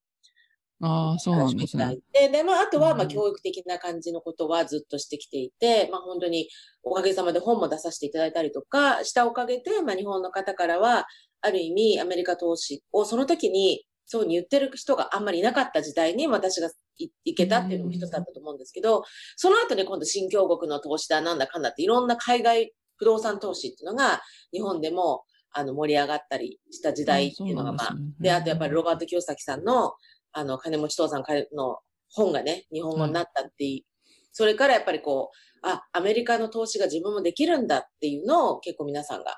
[0.81, 1.97] ああ、そうなんですね。
[2.11, 6.49] で、で、まあ、あとは、まあ、教育的な感じのことはずっとしてきていて、まあ、本当に
[6.83, 11.07] おかげさまで本も出させていただいたりとかしたおかげで、まあ、日本の方からは、
[11.41, 19.03] ある意味、アメリカ投資をその時にそうに言ってる人があんまりいなかった時代に私が行けたっていうのも一つだったと思うんですけど、
[19.35, 29.93] その後に今度新興国の投資だなんだかんだっていろんな海外不動産投資っていうのが日本でもあの盛り上がったりした時代っていうのがまあ、で、あとやっぱりロバート清崎さんの
[30.33, 31.23] あの金持ち父さん
[31.55, 31.79] の
[32.09, 33.85] 本がね、日本語になったっていう、
[34.33, 39.37] それからやっぱりこう、あ、アメリカの投資が自分もできるんだっていうのを結構皆さんが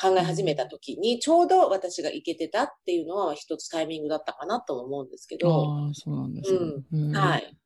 [0.00, 5.48] 考え始めた時に、ちょうど私が行けてたっていうのは一つタイミングだったかなと思うんですけど。
[5.48, 6.58] ああ、そうなんですね、
[6.92, 7.16] うん。
[7.16, 7.56] はい。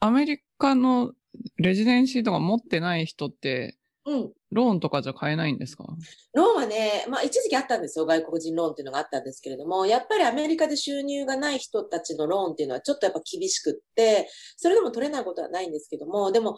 [0.00, 1.12] アメリカの
[1.56, 4.32] レジデンシーとか持ってない人って、うん。
[4.50, 5.84] ローンとかじゃ買えないんですか？
[6.32, 8.06] ローンはね、まあ一時期あったんですよ。
[8.06, 16.56] 外国人ローンっていうのがあったんですけれども、やっぱりアメリカで収入がない人たちのローンっていうのはちょっとやっぱ厳しくって、それでも取れないことはないんですけども、でも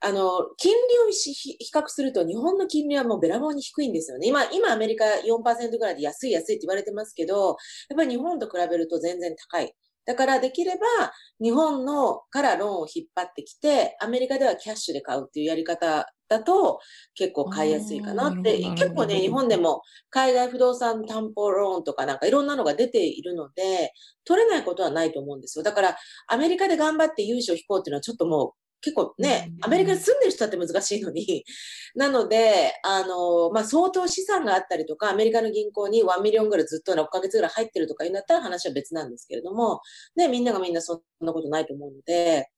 [0.00, 4.26] あの、金利を比較すると日本の金利はもうべらぼうに低いんですよね。
[4.26, 7.56] 今、今アメリカ4%ぐらいで安い安いって言われてますけど、
[7.88, 9.74] やっぱり日本と比べると全然高い。
[10.06, 16.80] だからできれば日本のからローンを引っ張ってきて、アメリカではキャッシュで買うっていうやり方だと
[17.14, 23.92] 結構買いやすいかなって、結構ね、日本でも海外不動産担保ローンとかなんかいろんなのが出ているので、
[24.24, 25.64] 取れないことはないと思うんですよ。
[25.64, 25.96] だから
[26.28, 31.44] アメリカで頑張って融資を引こうっていうのはちょっともう結構ね、アメリカに住んでる人だって難しいのに。
[31.94, 39.80] なので、あの、まあ、相当資産があったりとか、アメリカの銀行に1 million ぐらいずっと6ヶ月ぐらい入ってるとか言うんだったら話は別なんですけれども、
[40.16, 42.48] ね、みんながみんなそんなことないと思うので、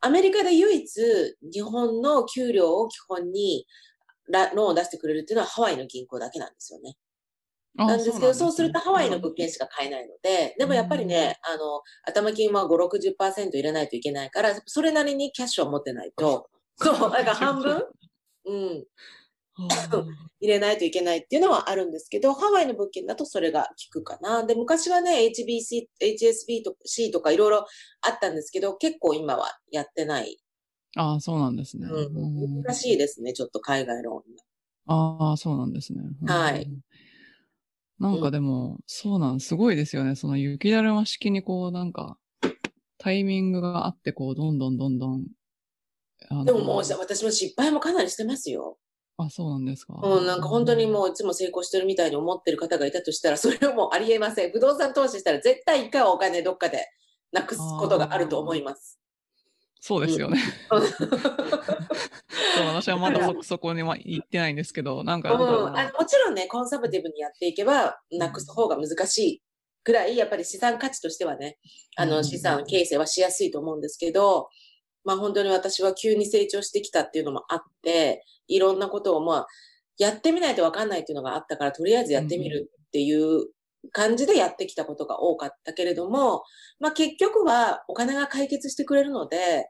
[0.00, 3.66] アメリカで唯一日本の給料を基本に
[4.28, 6.96] ローンを出してくれるっていうのはハワイの銀行だけなんですよね。
[7.74, 17.84] なんですけど、そうするとハワイの物件しか買えないので、でもやっぱりね、あの、頭金は5、60%入れないといけないから、それなりにキャッシュを持ってないと、そう、なんか半分？
[18.44, 18.84] うん。
[20.40, 24.44] 入れないといけないっていうのはあるんですけど、ハワイの物件だとそれが効くかな。
[24.44, 27.66] で、昔はね、HBC、HSB と C とかいろいろ
[28.00, 30.38] あったんですけど、結構今はやってない。
[30.96, 31.86] ああ、そうなんですね。
[31.86, 34.36] うん、難しいですね、ちょっと海外ローン
[34.86, 36.00] ああ、そうなんですね。
[36.26, 36.66] はい。
[38.02, 40.16] なんかでも、そうなん、すごいですよね。
[40.16, 42.18] その雪だるま式にこう、なんか、
[42.98, 45.26] タイミングがあって、こう、どんどんどんどん。
[46.44, 48.76] でももう、私も失敗もかなりしてますよ。
[49.18, 49.94] あ、そうなんですか。
[50.02, 54.50] うん、なんか本当にもういつも成功してるみたいに思ってる方がいたとしたら、それはもうありえません。
[54.50, 56.88] 不動産投資したら絶対一回はお金どっかで
[57.30, 59.01] なくすことがあると思います。
[59.84, 60.38] そうですよね。
[60.70, 60.82] そう
[62.66, 65.36] 私はまだそそこには行ってないんですけど、なんか、う
[65.72, 69.42] ん、あもちろんね、コンサバティブにやっていけば、なくす方が難しい
[69.82, 71.58] くらい、やっぱり資産価値としてはね、
[71.96, 74.50] あの、資産形成はしやすいと思うんですけど、
[75.04, 79.46] まあ本当に私は急に成長してきたっていうのもあって、いろんなことをまあ、
[79.98, 83.48] やってみないとわかんないっていうのがあったから、とりあえずやってみるっていう
[83.90, 86.44] 感じでやってきたことが多かったけれども、
[86.78, 89.68] まあ結局はお金が解決してくれるので、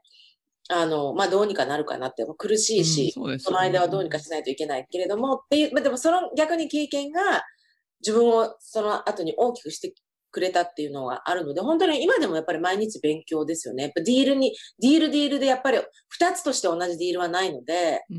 [0.69, 7.43] あの、まあ、どうにかなるかなって、苦しいし、うんそね、その間はどうにかしないといけないけれども、っていう、まあ、でもその逆に経験が
[7.99, 9.93] 自分をその後に大きくして
[10.31, 13.83] くれたっていうのがあるので、本当に今でもやっぱり毎日勉強ですよね。
[13.83, 18.17] やっぱディールに、ディールディールでやっぱり二つとして同じディールはないので、うん、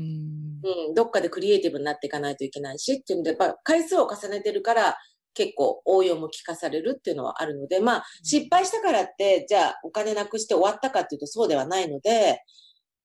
[0.89, 4.97] うん、どっかでクリエイティブになっていかないといけないしっていうので、やっぱ回数を重ねてるから、
[5.35, 12.41] 結構応用も聞かされるっていうのはあるので、まあ、失敗したからって、じゃあお金なくして終わったかっていうとそうではないので、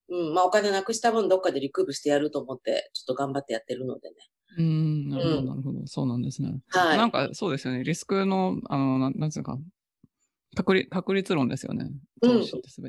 [0.08, 4.16] うん、まあお金なくした分どっかでリクープしてやると思って、ちょっと頑張ってやってるのでね。
[4.58, 5.86] うん、なるほど、うんなるほど。
[5.86, 6.60] そうなんですね。
[6.68, 6.98] はい。
[6.98, 7.84] なんかそうですよね。
[7.84, 9.58] リスクの、あの、なんなんつうか、
[10.56, 11.86] 確率確率論ですよね。
[12.22, 12.44] うん。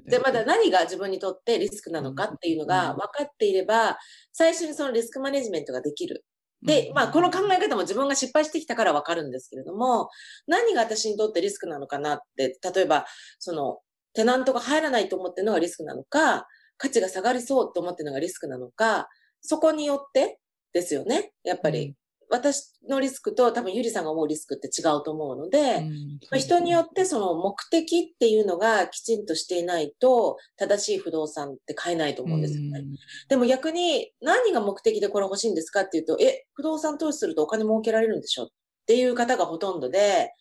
[0.06, 3.98] で、まだ何が自分にとってリスクなのかっていうのがうん分かっていれば、
[4.32, 6.26] 最初にそのリスクマネジメントができる。
[6.64, 10.10] で、まあ、この考え方も自分が失敗してきたから分かるんですけれども、
[10.48, 13.06] 何が私にとってリスクなのかなって、例えば、
[13.40, 13.80] その、
[14.14, 16.48] テナントが入らないと思ってるのがリスクなのか、
[16.78, 19.08] 価値が下がりそうと思ってるのがリスクなのか、
[19.42, 20.40] そこによって
[20.74, 21.32] ですよね。
[21.44, 21.96] やっぱり、
[22.32, 32.86] 私のリスクと多分ゆりさんが思うリスクって違うと思うので、うんまあ、人によってその目的っていうのがきちんとしていないと正しい不動産って買えないと思うんですよね。
[33.28, 38.48] でも逆に何が目的でこれ欲しいんですかっていうと、え、不動産投資するとお金儲けられるんでしょっ
[38.88, 40.32] ていう方がほとんどで、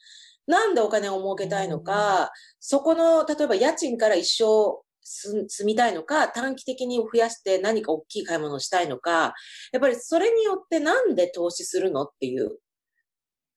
[0.47, 9.35] なんでお金を儲けたいのか、そこの、例えば家賃から一生住住みたいのか、短期的に増やして何か大きい買い物をしたいのか、
[9.73, 12.59] やっぱりそれによってなんで投資するのっていう。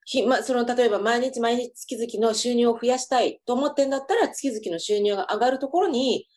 [0.06, 6.28] ひま、その、例えば毎日毎日月々の収入を増やしたいと思ってんだったら、月々の収入が上がるところに、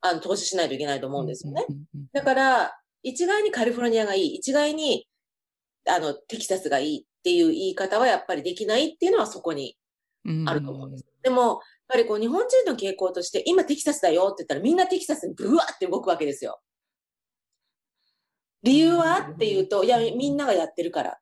[0.00, 1.64] あの、投資しないといけないと思うんですよね。
[2.12, 5.06] だから、一概にカリフォルニアがいい、一概に、
[5.86, 9.76] あの、テキサスがいいっていう言い方はやっぱりできないっていうのはそこに
[10.46, 11.06] あると思うんです。
[11.22, 11.60] でも、
[11.92, 16.60] ぱりこう日本人の傾向として、今テキサスだよって言ったらみんなテキサスにブワーって動くわけですよ。
[18.62, 21.18] 理由はっていうと、いや、みんながやってるから。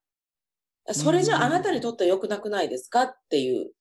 [0.92, 3.72] それじゃあなたにとっては良くなくないですかっていう。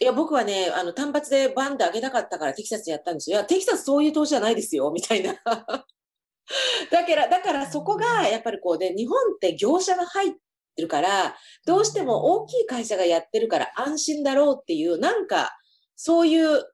[0.00, 3.38] いや、僕はね、あの、単発でバンで上げたかったからテキサスでやったんですよ。
[3.38, 5.34] いや、テキサスそういう投資じゃないですよ、みたいな。
[5.44, 10.32] だから、だからそこが、やっぱりこうで、日本って業者が入っ
[10.76, 15.56] てるから、どうしても大きい会社がやってるから安心だろうっていう、なんか、
[15.96, 16.64] そういう、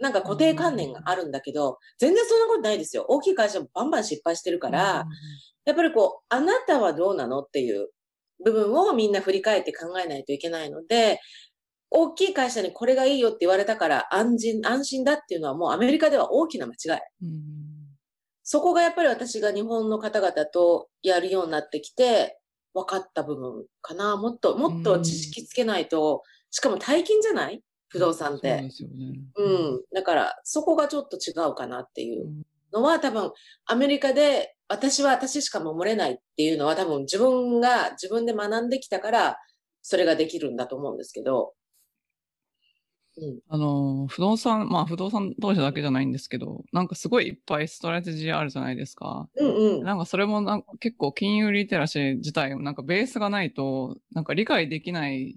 [0.00, 3.04] なんか固定観念があるんだけど、全然そんなことないですよ。
[3.08, 5.04] 大きい会社もバンバン失敗してるから、
[5.64, 7.90] やっぱりこう、あなたはどうなのっていう
[8.44, 11.20] 部分をみんな振り返って考えないといけないので、
[11.90, 17.00] 大きい会社にこれがいいよって言われたから安心、安心だっていうのはもうアメリカでは大きな間違い。
[18.42, 22.38] そこがやっぱり私が日本の方々とやるようになってきて、
[22.74, 24.16] 分かった部分かな。
[24.16, 27.62] もっと、もっと知識つけないと、しかも大金じゃない？
[27.92, 28.58] 不動産って。
[28.58, 29.20] そうですよね。
[29.36, 29.82] うん。
[29.94, 32.26] だから、そこがちょっと違うかなっていう
[32.72, 33.32] のは多分、
[33.66, 39.38] アメリカで私は私しか守れないっていうのは多分自分が自分で学んできたから、
[39.82, 41.52] それができるんだと思うんですけど。
[43.18, 43.40] うん。
[43.50, 49.28] あの、不動産、まあ不動産投資だけじゃないんですけど、なんかすごいいっぱいストラテジーあるじゃないですか。
[49.36, 49.82] うんうん。
[49.82, 55.36] なんかそれもなんか結構金融リテラシー自体、なんかベースがないと、なんか理解できない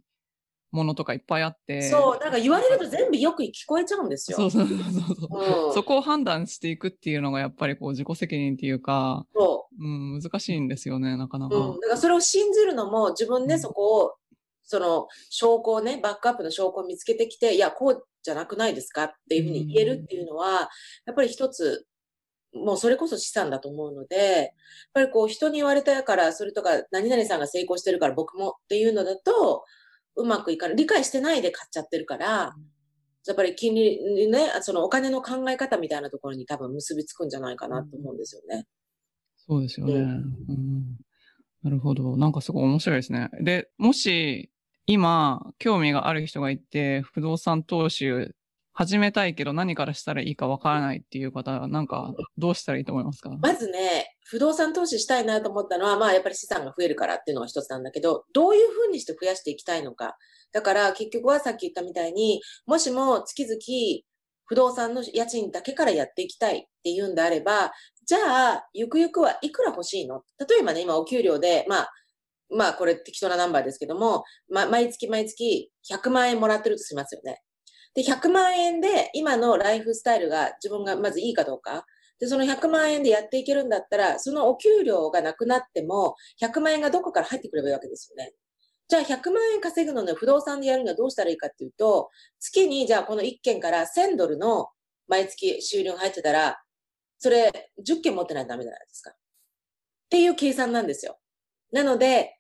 [0.72, 1.90] ものとかいっぱいあって。
[1.90, 4.38] そう、なんか言われると全部よく聞こえちゃうんですよ。
[4.38, 5.68] そうそうそうそう。
[5.68, 11.50] うんそこを判断していくっていうのがやっぱりこう自己責任っていうか、そうん、難しいんですよね、なかなう。
[11.50, 11.56] か。
[11.56, 11.80] うん。
[11.80, 14.16] だからそれを信じるのも自分でそこを、
[14.64, 20.70] その証拠をね、バックアップの証拠を見つけてきて、いや、こうじゃなくないですかっていうふうに言えるっていうのは、
[21.06, 21.86] やっぱり一つ、
[22.54, 24.48] もうそれこそ資産だと思うので、やっ
[24.94, 29.66] ぱりこう人に言われたから、それとか何々さんが成功してるから僕もっていうのだと、
[30.16, 30.76] うまくいかない。
[30.76, 32.56] 理解してないで買っちゃってるから、
[33.28, 38.66] やっぱり金利にね、そのお金の考え方みたいなところに多分結びつくんじゃないかなと思うんですよね。
[39.36, 39.94] そうですよね。
[39.94, 40.98] ううん
[41.64, 42.16] なるほど。
[42.16, 43.30] なんかすごい面白いですね。
[43.42, 44.52] で、もし
[44.86, 48.12] 今興味がある人がいて、不動産投資
[48.72, 60.18] 始めたいけど何からしたらいいかわからないっていう方は、なんかどうしたらいいと思いますかまずね、不動産投資したいなと思ったのは、まあやっぱり資産が増えるからっていうのが一つなんだけど、どういうふうにして増やしていきたいのか。
[60.52, 64.04] だから結局はさっき言ったみたいに、もしも月々
[64.46, 67.72] 不動産の家賃だけからやっていきたいっていうんであれば、
[68.06, 70.24] じゃあ、ゆくゆくはいくら欲しいの？
[70.40, 71.92] 例えばね、今お給料で、まあ、
[72.50, 77.42] まあこれ適当なナンバーですけども、ま、毎月毎月100万円もらってるとしますよね。
[77.96, 81.86] で、100万円で今のライフスタイルが自分がまずいいかどうか。
[82.20, 88.34] で、その100万円でやっていけるんだったら、そのお給料がなくなっても、100万円がどこから入ってくればいいわけですよね。
[88.88, 94.70] じゃあ100万円稼ぐのね、不動産でやるにはどうしたらいいかっていうと、月にじゃあこの1件から1000ドルの
[95.08, 96.62] 毎月収入が入ってたら、
[97.18, 99.12] それ10件持ってないとダメじゃないですか。
[99.12, 99.16] っ
[100.10, 101.18] ていう計算なんですよ。
[101.72, 102.38] なので、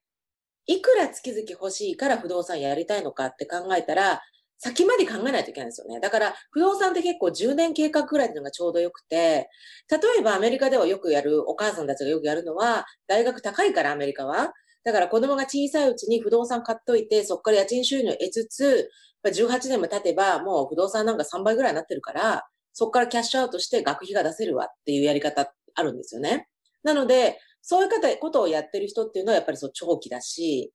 [0.67, 4.21] いくら月々欲しいから不動産やりたいのかって考えたら、
[4.57, 5.99] 先まで考えないといけないんですよね。
[5.99, 9.49] だから、不動産って結構10年計画ぐらいっていうのがちょうどよくて、
[9.89, 14.53] 例えばアメリカではよくやる、お母さんたちがよくやるのは、大学高いからアメリカは。
[14.83, 18.89] だから子供が小さいうちに不動産買っといて、そこから家賃収入を得つつ、
[19.25, 22.43] 18年も経てばもう不動産なんか3倍ぐらいになってるから、
[22.73, 26.47] そこからキャッシュアウトして学費が出せるわっていうやり方あるんですよね。
[26.83, 30.71] なので、そういう方、ことをやってる人っていうのはやっぱりそう長期だし、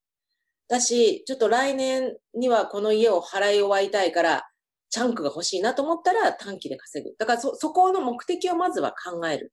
[0.70, 4.46] だし、ちょっと来年にはこの家を払い終わりたいから、
[4.88, 7.14] チャンクが欲しいなと思ったら短期で稼ぐ。
[7.18, 9.52] だからそ、そこの目的をまずは考える。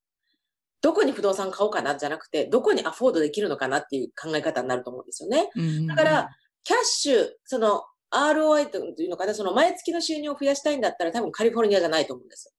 [0.81, 5.49] どこに不動産買おうかなじゃなくて、どこにアフォードできるのかなっていう考え方になると思うんですよね。
[5.87, 6.29] だから、
[6.63, 12.53] キャッシュ、その ROI というのかな、その毎月の収入を増やしたいんだったら多分カリフォルニアじゃないと思うんです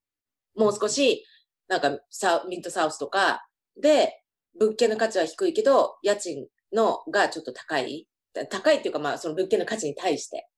[0.56, 0.64] よ。
[0.64, 1.24] もう少し、
[1.68, 3.46] なんかサミッドサウスとか
[3.80, 4.20] で、
[4.58, 8.08] 物件の価値は低いけど、家賃のがちょっと高い。
[8.46, 10.48] 高いっていうかまあその物件の価値に対して。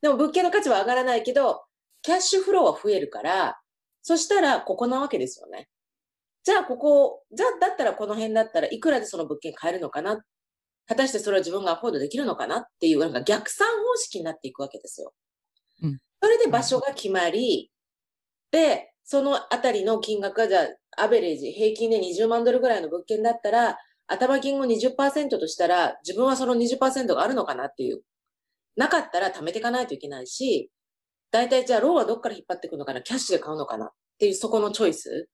[0.00, 1.64] でも物件の価値は上がらないけど、
[2.02, 3.58] キャッシュフローは増えるから、
[4.02, 5.68] そしたらここなわけですよね。
[6.44, 10.22] じゃあここ、じゃあだったらこの辺だったらいくらでその物件買えるのかな？
[10.86, 12.58] 果たしてそれは自分がアフォードできるのかな？
[12.58, 15.12] っていう、なんか逆算方式になっていくわけですよ。
[15.82, 17.70] うん、それで場所が決まり、
[18.50, 20.62] で、そのあたりの金額がじゃ
[20.96, 23.76] あ、アベレージ、平均で20万ドルぐらいの物件だったら、
[24.08, 28.02] 頭金を20%としたら、自分はその20%があるのかなっていう。
[28.74, 30.70] なかったら貯めていかないといけないし、
[31.30, 35.28] 大体じゃあローはどっから引っ張っていくのかな、キャッシュで買うのかなっていうそこのチョイス。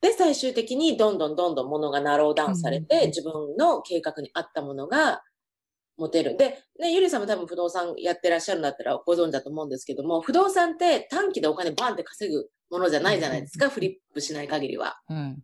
[0.00, 5.22] で、最終的にどんどんどんどんものがナローダウンされて、自分の計画に合ったものが
[5.96, 6.36] 持てる。
[6.36, 15.00] で、ね、ゆりさんも多分不動産やってらっしゃるんだったらご存知だと思うんですけども、不動産って短期でお金バンって稼ぐものじゃないじゃないですか、フリップしない限りは。
[15.08, 15.42] うん、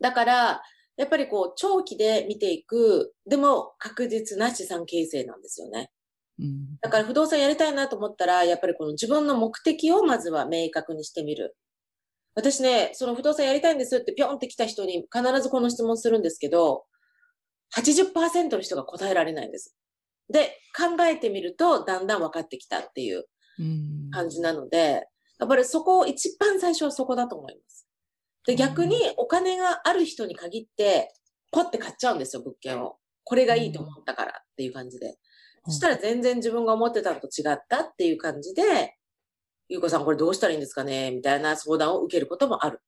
[0.00, 0.62] だから、
[1.00, 5.90] やっぱりこう、長期で見ていく、でも確実な資産形成なんですよね。
[6.38, 11.56] うん、だから不動産やりたいなと思ったら、やっぱりこの自分の目的をまずは明確にしてみる。
[12.34, 16.84] 私ね、その不動産やりたいんですってぴょんって来た人に必ずこの質問するんですけど、
[17.74, 19.74] 80%の人が答えられないんです。
[20.28, 23.24] で、考えてみるとだんだん分かってきたっていう
[24.10, 25.06] 感じなので、
[25.38, 27.86] やっぱりそこを一番最初はそこだと思います。
[28.46, 31.12] で、逆にお金がある人に限って、
[31.52, 32.96] ポって買っちゃうんですよ、物件を。
[33.24, 35.18] これがいいと思ったからっていう感じで。
[35.66, 38.96] そしたら全然自分が思ってたのと違ったっていう感じで、
[39.68, 42.80] ゆうこさんこれどうしたらいいんですかねみたいな相談を受けることもある。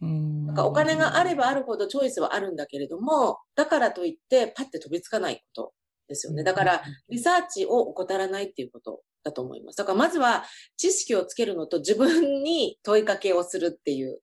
[0.00, 5.72] なんかお金があればあるほどチョイスはあるんだけれども、だからといってパッて飛びつかないこと
[6.08, 6.44] ですよね。
[6.44, 9.76] だからリサーチを怠らないっていうことだと思います。
[9.76, 10.44] だからまずは
[10.76, 14.20] 知識をつけるのと自分に問いかけをするっていう。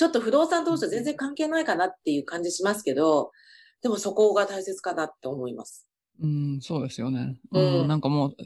[0.00, 3.32] ちょっと不動産投資と全然関係ないかなっていう感じしますけど、
[3.82, 5.86] でもそこが大切かなって思います。
[6.22, 7.36] うん、そうですよね。
[7.52, 8.36] うん、なんかもう、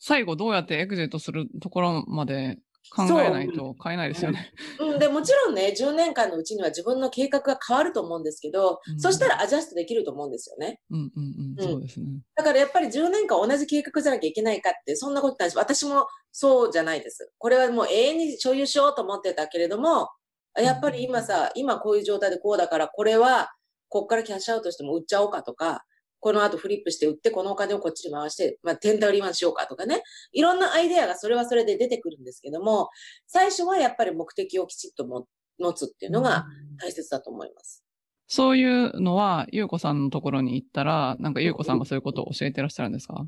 [0.00, 2.58] 最後どうやってエグジットするところまで
[2.90, 4.52] 考えないと買えないですよね。
[4.80, 10.80] うん、でもちろんね、10年間のうちには自分の計画が変わると思うんですけど、うん、そしたらアジャストできると思うんですよね。
[10.90, 12.06] うんうんうん、そうですね。
[12.34, 17.30] だからやっぱり10年間同じ計画じゃなきゃいけないかって、そんなことないし、私もそうじゃないです。
[17.38, 20.08] これはもう永遠に所有しようと思ってたけれども、
[20.56, 23.50] やっぱり今さ、今こういう状態でこうだから、これは、
[23.88, 25.84] こっからキャッシュアウトしても売っちゃおうかとか、
[26.20, 30.02] この後フリップして売って、このお金をこっちに回して、まあ、テンダーリマンしようかとかね。
[30.32, 32.90] いろんなアイデアがそれはそれで出てくるんですけども、
[33.26, 36.46] 最初はやっぱり目的をきちっと持つっていうのが
[36.78, 37.82] 大切だと思います。
[38.28, 43.26] そういうのは、ゆうこさんのところに行ったら、なんかゆうこさんがそういうことを教えてらっしゃるんですか、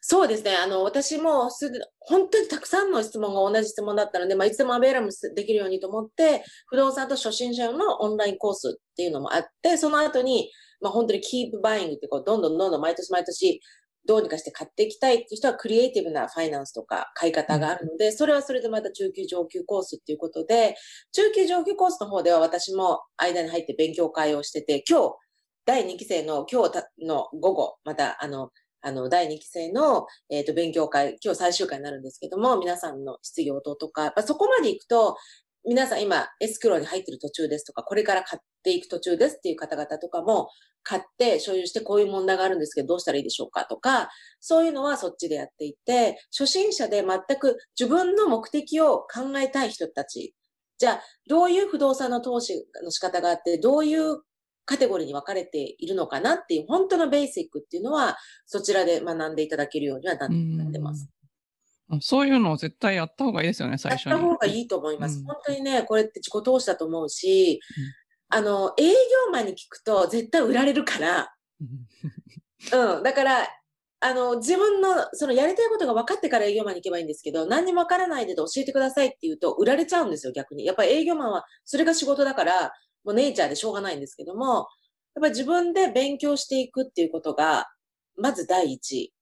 [0.00, 0.56] そうですね。
[0.56, 10.50] あの、私もすぐ、本当にたくさんの質問が同じ質問だったので、まあ、いつでもアベラムできるようにと思って、不動産と初心者用のオンラインコースっていうのもあって、その後に、
[10.80, 13.60] まあ、本当にキープバイングってこう、どんどんどんどん毎年毎年、
[14.06, 20.74] どうにかして買っていきたいっていう人は、クリエイティブなファイナンスとか買い方があるので、それはそれでまた中級上級コースっていうことで、
[21.12, 25.14] 中級上級コースの方では私も間に入って勉強会をしてて、今日、
[25.66, 28.50] 第2期生の今日の午後、また、あの、
[28.82, 35.16] あの、第2期生の、えっ、ー、と、勉強会、今日最終回になるんですけども、皆さんの質疑応答とか、やっぱそこまで行くと、
[35.66, 40.48] 皆さん今、エスクローに入ってる途中ですとか、これから買っていく途中ですっていう方々とかも、
[40.82, 44.10] 買って所有してこういう問題があるんですけど、どうしたらいいでしょうかとか、
[44.40, 50.34] そういうのはそっちでやっていて、初心者で全く自分の目的を考えたい人たち、
[50.78, 54.22] じゃあ、どういう不動産の投資の仕方があって、どういう
[54.70, 58.16] カテゴリーに分かれているのかなっていう、本当のベーシックっていうのは、
[58.46, 61.10] そちらで学んでいただけるようにはなってます。
[62.00, 64.12] そういうのを絶対やった方がいいですよね、最初に。
[64.12, 65.18] やった方がいいと思います。
[65.18, 67.60] うん、本当にね、これって自己投資だと思うし、
[68.30, 68.92] うん、あの、営業
[69.32, 71.34] マンに聞くと絶対売られるから、
[72.72, 73.48] うん、だから、
[74.02, 80.64] あの、自分の、そのやりたいことが分かってから営業マンに行けばいいんですけど、何にも分からないでと教えてくださいって言うと、売られちゃうんですよ、逆に。
[80.64, 82.72] やっぱり営業マンは、それが仕事だから、
[83.04, 84.68] もうネイチャーでしょうがないんですけども、
[85.14, 87.66] やっぱり自分で勉強していくっていうことが、
[88.16, 89.12] まず第一。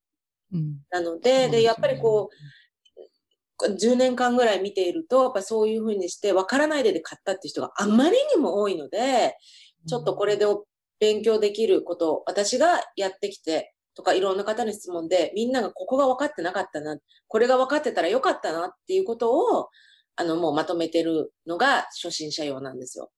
[0.91, 9.37] なので、うん、で、やっぱりこう、10年間ぐらい見ていると、やっぱそういうふうにして、わからないでで買ったっていう人があまりにも多いので、
[9.87, 10.47] ちょっとこれで
[11.01, 19.69] 勉強できること、私がやってきて、とかいろんな方に質問で、みんながここが分かってなかったな、これが分かってたらよかったなっていうことを、
[20.15, 23.11] あの、もうまとめてるのが初心者用なんですよ。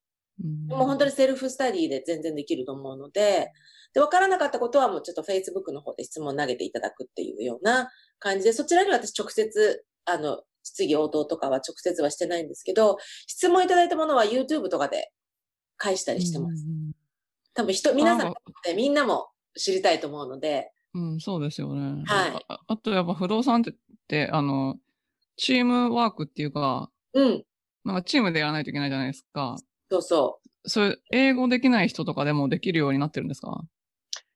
[0.43, 3.53] うんもう本当にセルフスタディで全然できると思うので、
[3.93, 15.11] で、分からなかったことはもうちょっと Facebook の方で質問投げていただくっていうような感じで、そちらに私直接、あの、質疑応答とかは直接はしてないんですけど、質問いただいたものは YouTube とかで
[15.77, 16.65] 返したりしてます。
[16.65, 16.93] うん
[17.53, 19.29] 多分人、皆さんあってみんなも
[19.59, 22.05] 知りたいと思うので、うん、そうですよね。
[22.07, 23.75] はいああとやっぱ不動産ってっ
[24.09, 24.77] て、あの、
[25.37, 27.45] チームワークっていうか、うん、
[27.85, 29.57] なんかチームでやらないといけないじゃないですか。
[29.91, 30.69] そうそう。
[30.69, 33.63] それ、英語できない人とかでもできるようになってるんですか？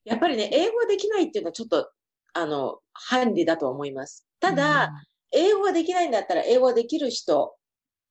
[0.05, 1.91] やっぱりね、英語ができないっていうのはちょっと、
[2.35, 4.27] あの、ハンディだと思います。
[4.41, 4.91] ただ、、
[5.33, 7.55] 英語ができないんだったら、英語ができる人、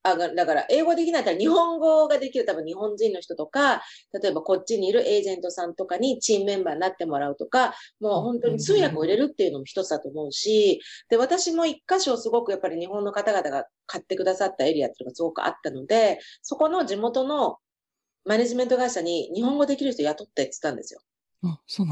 [0.06, 3.82] あだから、英語できないんだったら、日本語ができる多分日本人の人とか、
[4.22, 17.58] 例えばこっちにいるエージェントさんとかにチームメンバーになってもらうとか、もう本当に通訳を入れるっていうのも一つだと思うし、で、私も一箇所すごくやっぱり日本の方々が買ってくださったエリアっていうのがすごくあったので、そこの地元の
[18.26, 21.00] マネジメント会社に日本語できる人雇ってって言ったんですよ。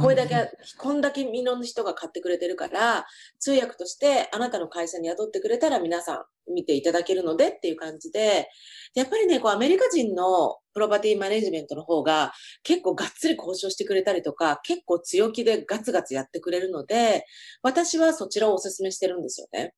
[0.01, 3.05] これだけ、こんだけみんなの人が買ってくれてるから、
[3.39, 8.47] 通訳としてあなたの会社に雇ってくれたら皆さん見ていただけるのでっていう感じで、
[8.95, 12.31] やっぱりね、こうアメリカ人のプロパティマネジメントの方が
[12.63, 17.25] 結構がっつり交渉してくれたりとか、結構強気でガツガツやってくれるので、
[17.61, 19.73] 私はそちらをお勧めしてるんですよね。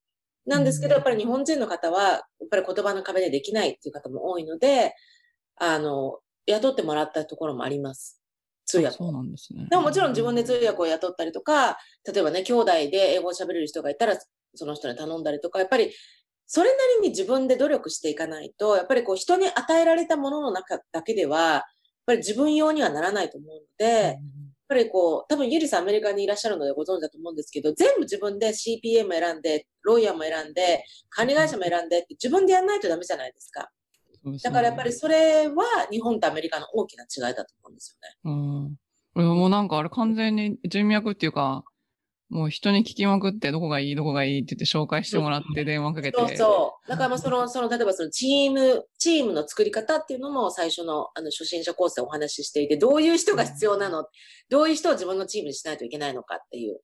[0.45, 2.21] なんですけど、うんやっぱり日本人の方は、やっ
[2.51, 4.93] ぱり言葉の壁でできないっていう方も多いので、
[5.55, 8.22] あの、雇ってもらったところもあります。
[8.65, 9.67] 通訳そうなんですね。
[9.69, 11.77] でももちろん自分で通訳を雇ったりとか、
[12.11, 14.17] 例えばね、兄弟で英語を喋れる人がいたら、
[14.55, 15.91] その人に頼んだりとか、やっぱり、
[16.45, 21.61] それなりに自分で努力していかないと、やっぱりこう人に与えられたものの中だけでは、やっ
[22.05, 24.17] ぱり自分用にはならないと思うので、やっ
[24.67, 33.69] ぱりこう、多分ゆりさんアメリカにいらっしゃるのでご存知だと思うんですけど、全部自分で CPA も選んで、ロイヤーも選んで、管理会社も選んでって自分でやらないとダメじゃないですか。
[34.41, 38.31] だからやっぱりそれは日本とアメリカの大きな違いだと思うんですよね。
[38.31, 38.31] う
[38.69, 38.75] ん。
[39.15, 41.63] 俺もうなんかあれ完全に人脈っていうか、
[42.29, 46.17] もう人に聞きまくってどこがいいどこがいいって言って紹介してもらって電話かけて。
[46.17, 46.89] そうそう。
[46.89, 54.05] だからまあその、その、例えばそのチーム、チームの作り方っていうのも最初のあの初心者コースでお話ししていて、どういう人が必要なの？
[54.49, 56.79] どういう人を自分のチームにしないといけないのかっていう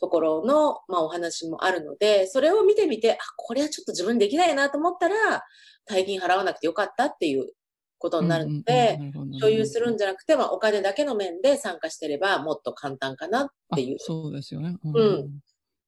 [0.00, 5.44] ところの、まあお話もあるので、それを見てみて、あ、これはちょっと自分できないなと思ったら、
[5.86, 7.52] 大金払わなくてよかったっていう
[7.98, 8.98] ことになるので、
[9.40, 14.76] 所有するんじゃなくて、まあお金だけの面で参加してればもっと簡単かなっていうそうですよね。
[14.84, 15.30] うん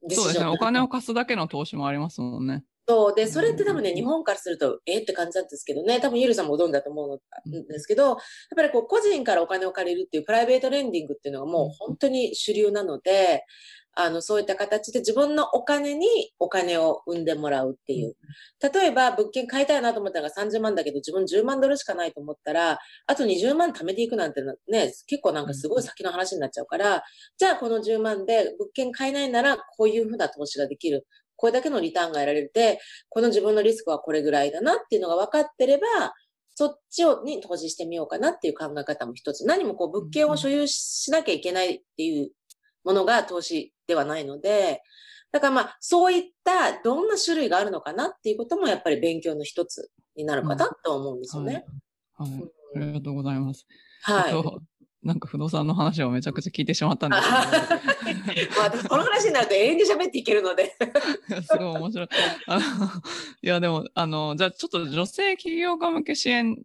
[0.02, 0.46] ディそうですね。
[0.46, 2.64] お金を貸すだけの投資もありますもんね。
[2.88, 3.14] そう。
[3.14, 8.16] で、それって多分ね、日本からすると、えって感じなんですけどね、多分ゆるさんもご存知だと思うんですけど、やっ
[8.56, 13.44] ぱりこう、個人からお金を借りるっていうプライベートレンディングっていうのがもう本当に主流なので、
[14.04, 16.06] あの、そういった形で自分のお金に
[16.38, 18.16] お金を生んでもらうっていう。
[18.72, 27.02] 例えば、物件買いたいなと思ったら30万だけど、自分10万ドルしかないと思ったら、あと20万貯めていくなんてのね、結構なんかすごい先の話になっちゃうから、
[27.38, 31.06] じゃあこの10万で物件買えないなら、こういうふうな投資ができる。
[31.36, 36.12] これだけのリターンが得られて、この自分のリスクはこれぐらいだなっていうのが分かってれば、
[36.54, 39.46] そっちをに投資してみようかなっていう考え方も一つ。
[39.46, 42.30] 何もこう物件を所有しなきゃいけないっていう
[42.84, 44.82] ものが投資ではないので、
[45.32, 51.64] だからまあ、そういったどんな種類があるのかなっていうこともやっぱり勉強の一つになるかなと思うんですよね。
[52.16, 52.30] はい。
[52.30, 52.40] はい。
[52.40, 53.66] うんありがとうございます。
[54.02, 54.36] はい。
[54.36, 54.62] えっと
[55.02, 57.48] なんか不動産の話をめちゃくちゃ聞いてしまったんですあ
[58.54, 60.76] まあ、私この話になると永遠に喋っていけるので。
[61.26, 62.08] けど、すごい面白い。
[63.42, 66.62] いや、でも、あの、じゃあちょっと女性起業家向け支援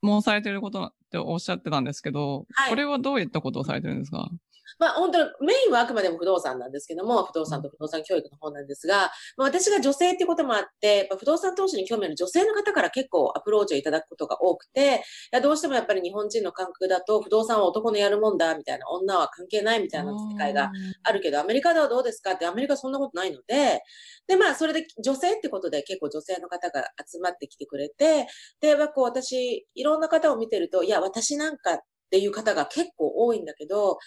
[0.00, 4.30] もされてることっておっしゃってたんですけど、はいこれはどういったことをされてるんですか？
[4.78, 20.70] まあ本当にメインはあくまでも不動産なんですけども、不動産と不動産教育の方なんですが、まあ、私が女性っていうこともあって、やっぱ不動産投資に興味ある女性の方から結構アプローチをいただくことが多くて、いやどうしてもやっぱり日本人の感覚だと不動産は男のやるもんだみたいな、女は関係ないみたいな世界が
[21.02, 23.82] あるけど、アメリカではどうですかって、アメリカはそんなことないので、
[24.26, 28.26] で、まあ、それで女性ってことで結構女性の方が集まってきてくれて、
[28.60, 31.78] で、やっぱこう私、いろんな方を見てると、いや、私なんかっ
[32.10, 33.98] ていう方が結構多いんだけど、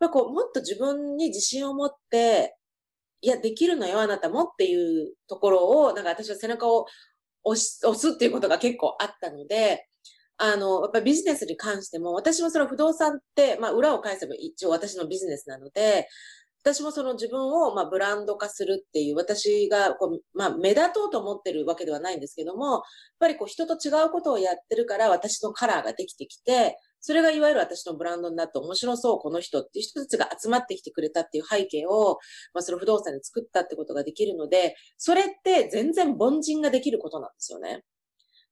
[0.00, 2.56] ぱこう、もっと自分に自信を持って、
[3.22, 6.86] いや、できるのよ、あなたもっていうところを、なんか私は背中を
[7.44, 9.88] 押し押すっていうことが結構あったので、
[10.38, 16.08] あの、やっぱビジネスに関しても、私もその不動産って、まあ、裏を返せば一応私のビジネスなので、
[16.62, 22.82] 私もその自分をまあブランド化するっていう、私がこう、まあ、目立とうと思ってるわけではないんですけども、やっ
[23.20, 26.76] ぱりこう人と違うことをやってるから私のカラーができてきて、
[27.06, 32.18] それがいわゆる私のブランドになって面白そう、この人っていう人たちが集まってきてくれたっていう背景を、
[32.52, 37.84] まあ、その不動産で作ったってことができるので、それって全然凡人ができることなんですよね。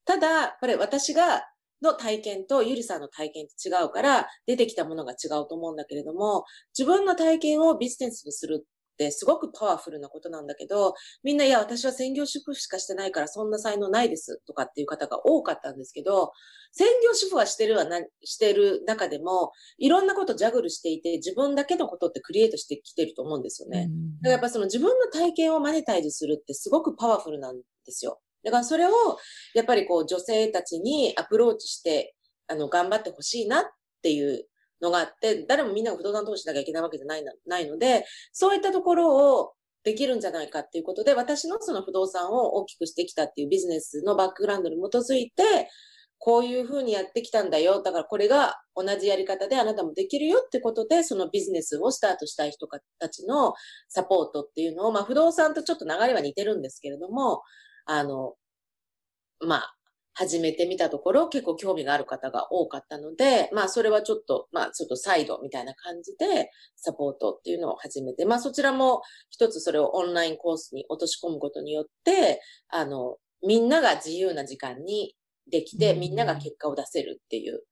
[0.04, 1.42] ただ、これ私が、
[1.82, 6.44] の体験とゆりさんの体験って違うから、出てきたものが違うと思うんだけれども、
[6.78, 8.64] 自分の体験をビジネスにする
[8.94, 16.32] ってすごくパワフルなことなんだけど、みんな、いや、私は専業主婦しかしてないからそんな才能ないですとかっていう方が多かったんですけど、
[16.72, 23.82] 専業主婦はしてるはな、してる中でも、いろんなことジャグルしていて、自分だけのことってクリエイトしてきてると思うんですよね。
[23.82, 23.90] だか
[24.22, 28.20] らやっぱその自分の体験をマネタイズするってすごくパワフルなんですよ。
[28.44, 28.90] だからそれを、
[29.54, 32.14] やっぱりこう女性たちにアプローチして、
[32.46, 33.64] あの、頑張ってほしいなっ
[34.02, 34.46] ていう
[34.84, 45.68] のがあって、誰もみんなが不動産投資しなきゃいけないわけじゃないないので、そういったところをできるんじゃないかっていうことで、私のその不動産を大きくしてきたっていうビジネスのバックグラウンドに基づいて、
[46.18, 47.82] こういうふうにやってきたんだよ。
[47.82, 52.66] だからこれが同じやり方であなたもできるよってことで、そのビジネスをスタートしたい人
[52.98, 53.52] たちの
[53.88, 57.42] サポートっていうのを、まあ不動産とちょっと流れは似てるんですけれども、
[57.84, 58.34] あの、
[59.40, 59.74] まあ、
[60.14, 75.14] 始めてみたところ、結構興味がある方が多かったので、まあ、それはちょっと、まあ、ちょっとサイドみたいな感じで、サポートっていうのを始めて、まあ、そちらも一つそれをオンラインコースに落とし込むことによって、あの、みんなが自由な時間に
[75.50, 77.64] できて、みんなが結果を出せるっていう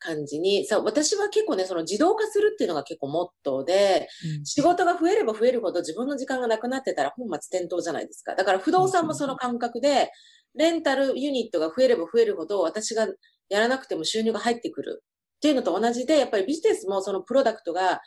[0.00, 8.34] 感じに、さ、私は結構ね、その自動化するっていうのが結構モットーで、うん、仕事が増えれば増えるほど自分の時間がなくなってたら本末転倒じゃないですか。
[8.34, 10.10] だから不動産もその感覚で、
[10.56, 13.06] レンタルユニットが増えれば増えるほど、私が
[13.48, 15.04] やらなくても収入が入ってくる
[15.36, 18.00] っていうのと同じで、やっぱりビジネスもそのプロダクトが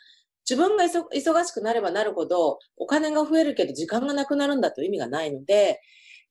[0.49, 5.79] 自分が忙しくなればなるほど、お金が増えるけど時間がなくなるんだという意味がないので、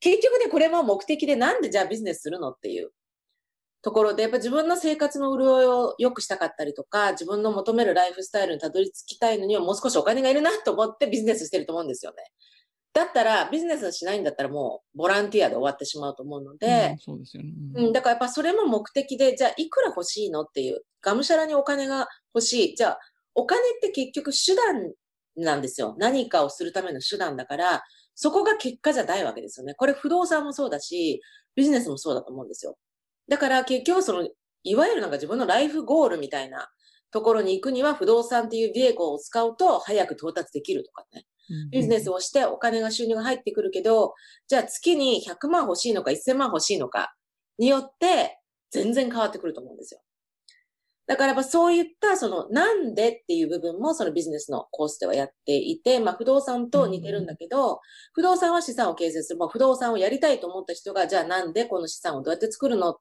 [0.01, 2.91] 結局ね、これも目的でなんでじゃあビジネスするのっていう
[3.83, 12.19] ところで、やっぱ自分の生活の潤いを良くしたかったりとか、自分の求めるライフスタイルにたどり着きたいのにはもう少しお金がいるなと思ってビジネスしてると思うんですよね。
[12.95, 17.51] だったら、ビジネスしないんだったらもう、ボランティアで終わってしまうと思うので、うん、そうですよね。
[17.75, 22.77] うん、だからやっぱそれも目的で、じゃあいくら欲しいのっていう、がむしゃらにお金が欲しい。
[22.77, 22.99] じゃあ、
[23.35, 24.93] お金って結局手段
[25.37, 25.97] なんですよ。
[25.99, 27.83] 何かをするための手段だから、
[28.15, 29.75] そこが結果じゃないわけですよね。
[29.75, 31.23] これ不動産もそうだし、
[31.57, 32.77] ビジネスもそうだと思うんですよ。
[33.29, 34.29] だから結局その、
[34.65, 36.69] いわゆるなんか自分のライフゴールみたいな
[37.11, 41.25] ところに行くには不動産っていうビエコを使うと早く到達できるとかね。
[41.71, 44.15] ビジネスをしてお金が収入が入ってくるけど、
[44.49, 47.15] じゃあ月に100万欲しいのか1000万欲しいのか
[47.59, 48.39] によって
[48.71, 50.01] 全然変わってくると思うんですよ。
[51.07, 57.81] だからやっぱそういったそのなんでっていう部分もそのビジネスのコースではやっていて、まあ不動産と似てるんだけど、
[58.15, 59.39] 不動産は資産を形成する。
[59.39, 62.97] まあ不動産をやりたいと思った人が、じゃあなんでこの資産をどうやって作るの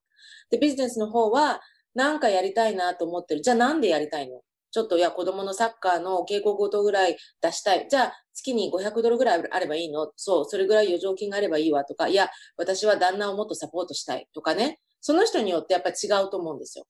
[0.50, 1.62] で、ビジネスの方は
[1.96, 3.42] なんかやりたいなと思ってる。
[3.42, 4.42] じゃあなんでやりたいの？
[4.72, 7.88] ちょっといや子供のサッカーの稽古ごとぐらい出したい。
[7.90, 10.12] じゃあ月に500ドルぐらいあればいいの？
[10.16, 14.80] そう、それぐらい余剰金があればいいわとか、いや、私は旦那をもっとサポートしたいとかね。
[15.02, 16.86] その人によってやっぱ違うと思うんですよ。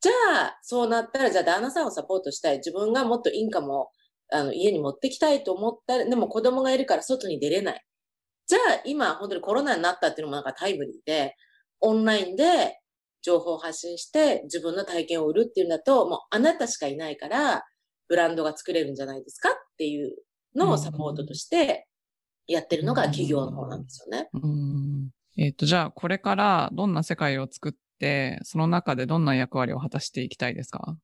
[0.00, 0.12] じゃ
[0.46, 2.58] あ、そうなったら、じゃあ旦那さんをサポートしたい。
[2.58, 3.88] 自分がもっとインカムを
[4.30, 7.84] あの家に持ってきたいと思ったら、でも子供がいるから外に出れない。
[8.46, 11.34] じゃあ今本当にコロナになったっていうのもなんかタイムリーで、
[11.80, 12.80] オンラインで
[13.22, 17.64] 情報を発信して自分の体験を売るっていうんだと、もうあなたしかいないから、
[18.08, 20.16] ブランドが作れるんじゃないですかっていう
[20.54, 21.86] のをサポートとして
[22.46, 24.28] やってるのが企業の方なんですよね。
[24.32, 30.96] うん、えっ、ー、と、じゃあこれからどんな世界を作って、その中でどんな役割を果たしていきたいですか？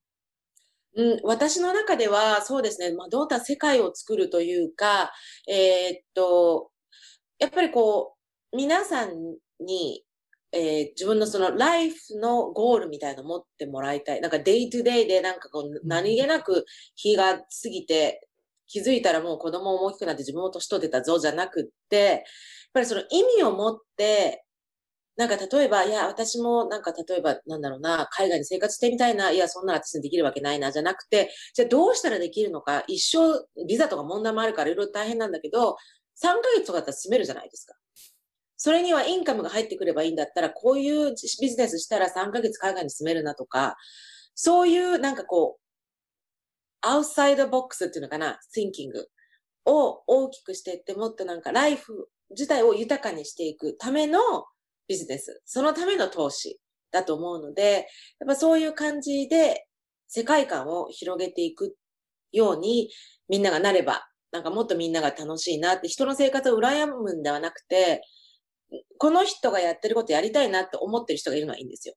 [0.97, 5.11] うん、私の中では、そうですね、まあ、どうだ世界を作るというか、
[5.45, 6.71] えー、っと、
[7.37, 8.15] やっぱりこ
[8.53, 9.11] う、皆さん
[9.59, 10.04] に
[10.55, 14.21] えー、自分のそのライフのゴールみたいなの持ってもらいたい。
[14.21, 18.27] なんか day to day でなんかこう何気なく日が過ぎて
[18.67, 22.19] 気づいたらもう子供も大きくなって自分も年取ってたぞじゃなくって、やっ
[22.73, 24.45] ぱりその意味を持って、
[25.17, 35.77] なんか例えば、いや、私もなんか例えば、なんだろうな、海外に生活してみたいな、いや、そんな私にできるわけないな、じゃなくて、じゃあどうしたらできるのか、一生、ビザとか問題もあるからいろいろ大変なんだけど、
[36.15, 37.75] 3ヶ月とかだったら住めるじゃないですか。
[38.57, 43.75] それにはインカムが入ってくればいいんだったら、こういうビジネスしたら3ヶ月海外に住めるなとか、
[44.33, 45.61] そういうなんかこう、
[46.81, 48.91] アウトサイドボックスっていうのかな、thinking
[49.65, 54.19] を大きくしていって、もっとなんかライフ自体を豊かにしていくための
[54.87, 56.59] ビジネス、そのための投資
[56.91, 57.87] だと思うので、
[58.19, 59.67] やっぱそういう感じで
[60.07, 61.75] 世界観を広げていく
[62.31, 62.89] ように
[63.29, 68.01] みんながなれば、なんかもっとみんなが楽しいなって人の生活を羨むんではなくて、
[68.97, 71.95] この人がやってることやりたいなって思ってる人がいるのはいいんですよ。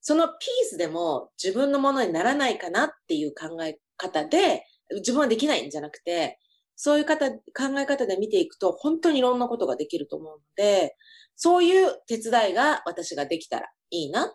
[0.00, 4.64] そのピースでも自分のものにならないかなっていう考え方で、
[4.96, 6.38] 自分はできないんじゃなくて、
[6.74, 7.38] そういう方、考
[7.78, 10.96] え方で見ていくと、本当にいろんなことができると思うので、
[11.36, 14.28] そういう手伝いが私ができたらいいなっ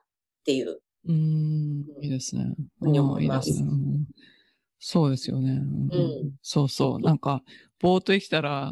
[0.45, 0.79] ていう。
[1.07, 2.55] うん、いいですね。
[2.79, 4.05] ふうに思いますうんいいですねうん
[4.87, 5.49] そうですよね。
[5.49, 6.99] うんうんそうそう。
[6.99, 7.41] なんか、
[7.79, 8.71] ぼーっと生きたら、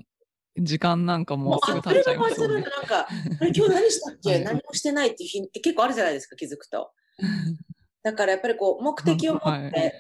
[0.58, 2.54] 時間なんかももううすぐ経っちゃいますね。
[2.54, 3.08] なんか、
[3.42, 6.92] あれ今日何したっけ、はい何もしてないっていう日って結構あるじゃないですか、気づくと。
[8.04, 9.94] だからやっぱりこう、目的を持って、はい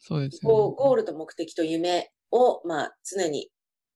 [0.00, 3.50] そうですよこう、ゴールと目的と夢を、まあ、常に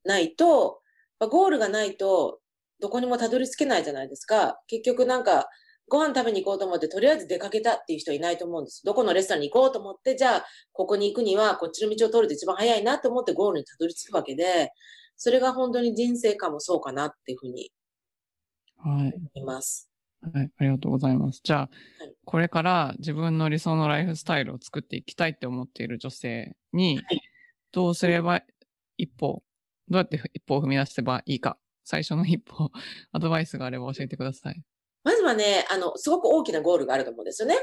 [0.05, 0.81] ないと、
[1.21, 2.41] まあ、ゴールがないと、
[2.81, 4.61] どこにもたどり着けないじゃないですか。
[4.67, 5.49] 結局なんか、
[5.89, 8.83] ご飯食べに行こうと思って、とりあえず出かけたっていう人いないと思うんです。
[8.85, 14.73] どこのレストランに行こうと思って、じゃあ、ここに行くには、こっちの道を通ると一番早いなと思ってゴールにたどり着くわけで、
[15.17, 17.71] それが本当に人生観もそうかなっていうふうに
[18.79, 19.13] はい。
[19.15, 19.89] 思います。
[20.33, 21.41] はい、ありがとうございます。
[21.43, 27.21] じゃあ、はいこれから自分の理想のライフスタイルを作っていきたいって思っている女性にはい、
[27.73, 28.43] どうすれば
[28.97, 29.43] 一歩、
[29.89, 32.71] どうやって一歩を踏み出せばいいか、最初の一歩、
[33.13, 34.63] アドバイスがあれば教えてください。
[35.03, 37.57] まずはね、あの、すごく大きなゴールがあると思うんですよね。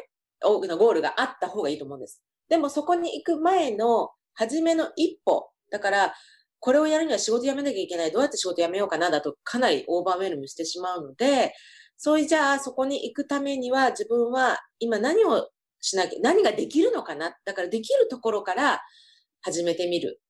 [0.43, 2.21] 大きなゴールがあった方がいいと思うんです。
[2.49, 5.49] でもそこに行く前の、初めの一歩。
[5.71, 6.13] だから、
[6.59, 8.11] これをやるには仕事辞めなきゃいけない。
[8.11, 11.53] どうやって仕事辞めようかなだとかなりオーバーウェルムしてしまうので、
[11.97, 15.49] そういうじゃあそこに行くためには自分は今何を
[15.81, 17.35] しなきゃ、何ができるのかな？
[17.45, 18.81] だからできるところから
[19.41, 20.21] 始めてみる。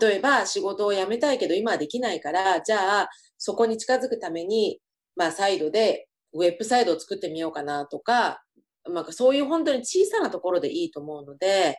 [0.00, 4.80] 例えば仕事を辞めたいけど今はできないから、じゃあそこに近づくために、
[5.14, 8.42] まあサイドでウェブサイトを作ってみようかなとか、
[8.86, 11.78] なんかそういう本当に小さなところでいいと思うので、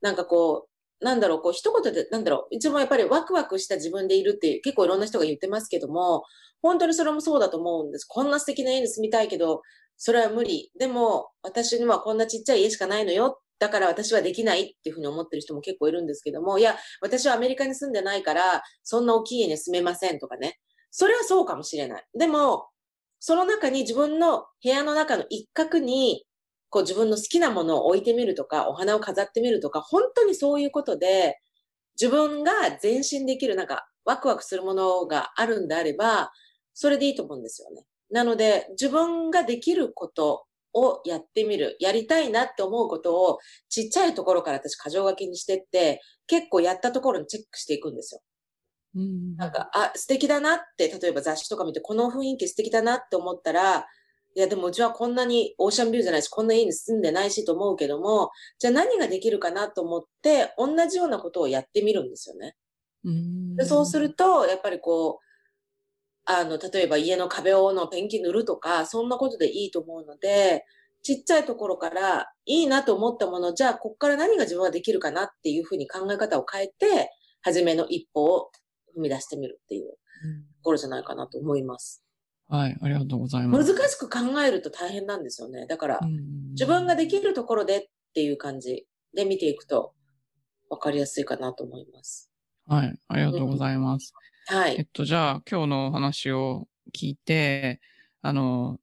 [0.00, 0.69] なんかこう、
[1.00, 6.24] なんだろう、こう一言で、なんだろう、いつもやっぱりワクワクした自分でいるって結構いろんな人が言ってますけども、
[6.62, 8.04] 本当にそれもそうだと思うんです。
[8.04, 9.62] こんな素敵な家に住みたいけど、
[9.96, 10.70] それは無理。
[10.78, 13.40] でも、私にはこんなちっちゃい家しかないのよ。
[13.58, 20.58] だから私はできないっていうふうに思ってる人も結構いるんですけども、いや、私はアメリカに住んでないから、そんな大きい家に住めませんとかね。
[20.90, 22.04] それはそうかもしれない。
[22.18, 22.68] でも、
[23.18, 26.24] その中に自分の部屋の中の一角に、
[26.70, 31.40] こう自分の好きなものを置いてみるとか、お花を飾ってみるとか、本当にそういうことで、
[32.00, 32.52] 自分が
[32.82, 36.32] 前進できる、なんか、ワクワクするものがあるんであれば、
[36.72, 37.84] それでいいと思うんですよね。
[38.10, 41.76] なので、自分ができることをやってみる。
[41.80, 48.20] やりたいなって思うことを、ちっちゃいところから私、箇条書きにしてって、結構やったところにチェックしていくんですよ。
[48.94, 53.86] うんなんか、あ、素敵だなって、例えば雑誌とか見て、この雰囲気素敵だなって思ったら、
[54.34, 62.54] いや、でもうちはこんなにオーシャンビューじゃないし、こんな家に住んでないしと思うけども、じゃあ何ができるかなと思って、同じようなことをやってみるんですよね。
[63.04, 65.30] うんでそうすると、やっぱりこう、
[66.26, 70.64] あの、例えば家の壁をのペンキ塗るとか、そんなことでいいと思うので、
[71.02, 77.10] ちっちゃいところからいいなと思ったもの、じゃあこっから何が自分はできるかなっていうふうに考え方を変えて、
[77.42, 78.50] 初めの一歩を
[78.96, 79.96] 踏み出してみるっていうと
[80.62, 82.04] ころじゃないかなと思います。
[82.50, 83.72] はい、ありがとうございま難す。
[83.88, 85.66] しく考えると大変なんですよね。
[85.66, 86.10] だからう、ん
[86.58, 89.94] 自分ができるところでっていう感じで見ていくと
[90.70, 92.26] 分かりやすいかなと思います。
[92.66, 94.12] はい、ありがとうございます。
[94.46, 94.78] はい。
[94.78, 97.80] えっと、じゃあ、今日のお話を聞いて、
[98.22, 98.78] あの、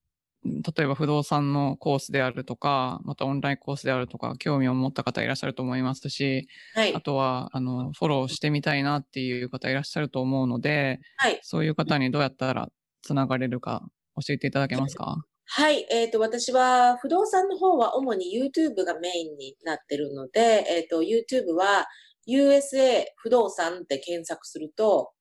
[0.45, 7.01] 例えば不動産のコースであるとか、またオンラインコースであるとか、興味を持った方いらっしゃると思いますし、はいあ。
[7.01, 11.41] とは、あの、フォローしてみたいなっていう方いらっしゃると思うので、はい。
[11.41, 12.70] そういう方にどうやったら
[13.02, 13.84] つながれるか
[14.16, 15.18] 教えていただけますか？
[15.50, 15.88] はい。
[15.89, 21.88] えっ、と、私は不動産の方は主に YouTube がメインになってるので、えっ、と、YouTube は
[22.28, 25.12] USA 不動産って検索すると、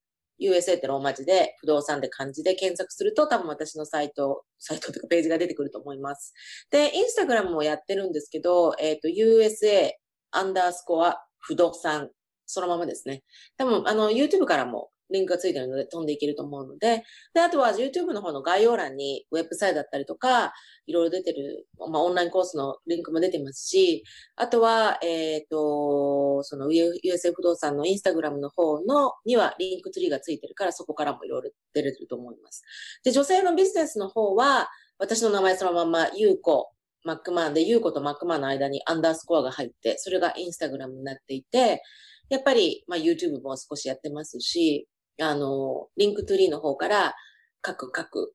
[0.41, 6.35] USA ってローマ字で、不動産って漢字で検索すると、多分私のサイト、サイトというかページが出てくると思います。
[6.71, 9.93] で、インスタグラムもやってるんですけど、えっ、と、USA
[10.33, 12.11] アンダースコア不動産、
[12.47, 13.23] そのままですね。
[13.57, 17.05] 多分、あの、YouTube からもリンクがついてるので飛んでいけると思うので、
[17.35, 20.53] で、あとは YouTube の方の概要欄にウェブサイトだったりとか、
[20.87, 24.05] いろいろ出てる、まあ、オンラインコースのリンクも出てますし、
[24.37, 32.63] あとは、えっ、と、その USA 不動産のインスタグラムの方のにはリンクツリーがついてるから、そこからもいろいろ出れると思います。
[33.05, 36.71] で、女性のビジネスの方は、私の名前そのまま、ゆうこ、
[37.05, 41.83] マックマンで、ゆうことマックマンの間にアンダースコアが入って、それがインスタグラムになっていて、
[42.29, 44.89] やっぱり、まあ、YouTube も少しやってますし、
[45.21, 47.15] あの、リンクツリーの方から、
[47.63, 48.35] 各各、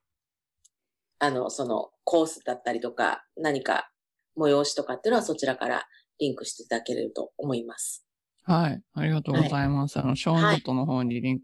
[1.19, 3.91] あの、そのコースだったりとか、何か
[4.37, 5.85] 催しとかっていうのはそちらから
[6.19, 8.05] リンクしていただけると思います。
[8.43, 9.99] はい、ありがとうございます。
[9.99, 11.39] あの、ショーノートの方にリン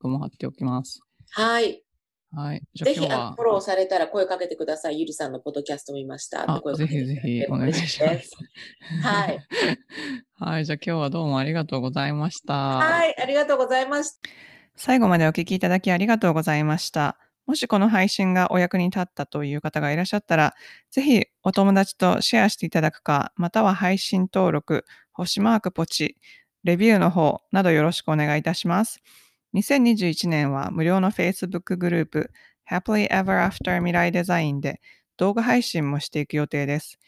[0.00, 1.00] クも貼っておきます。
[1.30, 1.84] はい。
[2.32, 2.62] はい。
[2.76, 5.00] ぜひ、フォ、ローされたら声かけてください。
[5.00, 8.36] ゆりさんのポッドキャスト見ましたあぜひぜひお願いしま嬉す。
[9.02, 9.46] はい。
[10.38, 10.64] はい。
[10.64, 12.54] じゃあ今日はどうもありがとうございました。
[12.54, 14.49] はい、ありがとうございました。
[14.76, 17.18] 最後までお聞きいただきありがとうございました。
[17.46, 20.54] もしこの配信がお役に立ったという方がいらっしゃったら、
[20.90, 26.16] ぜひお友達とシェアしていただくか、または配信登録、星マークポチ、
[26.62, 29.00] レビューの方などよろしくお願いいたします。
[29.54, 32.30] 2021年は無料の Facebook グループ
[32.70, 34.80] Happily Ever After 未来デザインで
[35.16, 36.98] 動画配信もしていく予定です。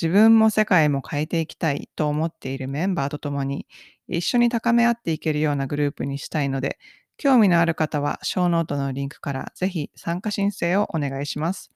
[0.00, 3.66] 自分も世界も変えていきたいと思っているメンバーと共に
[4.08, 6.78] 一緒に高め合っていけるようなグループにしたいので、
[7.22, 11.70] 興味のある方は、ショーノートのリンクからぜひ参加申請をお願いします。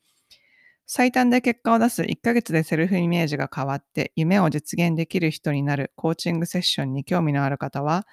[0.86, 8.09] 最短で結果を出す1ヶ月でセルフイメージが変わって夢を実現できる人になるコーチングセッションに興味のある方は、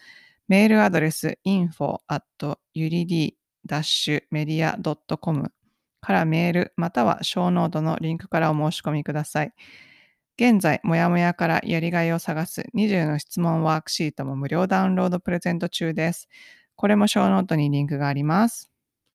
[0.47, 2.21] メールアドレス info at
[2.75, 5.51] urid-media.com
[6.01, 9.53] からメールまたはショーノートのリンクからお申し込みください。
[10.37, 16.29] 現在、もやもやからやりがいを探す20の質問ワークシートも無料ダウンロードプレゼント中です。
[16.75, 18.72] これもショーノートにリンクがあります。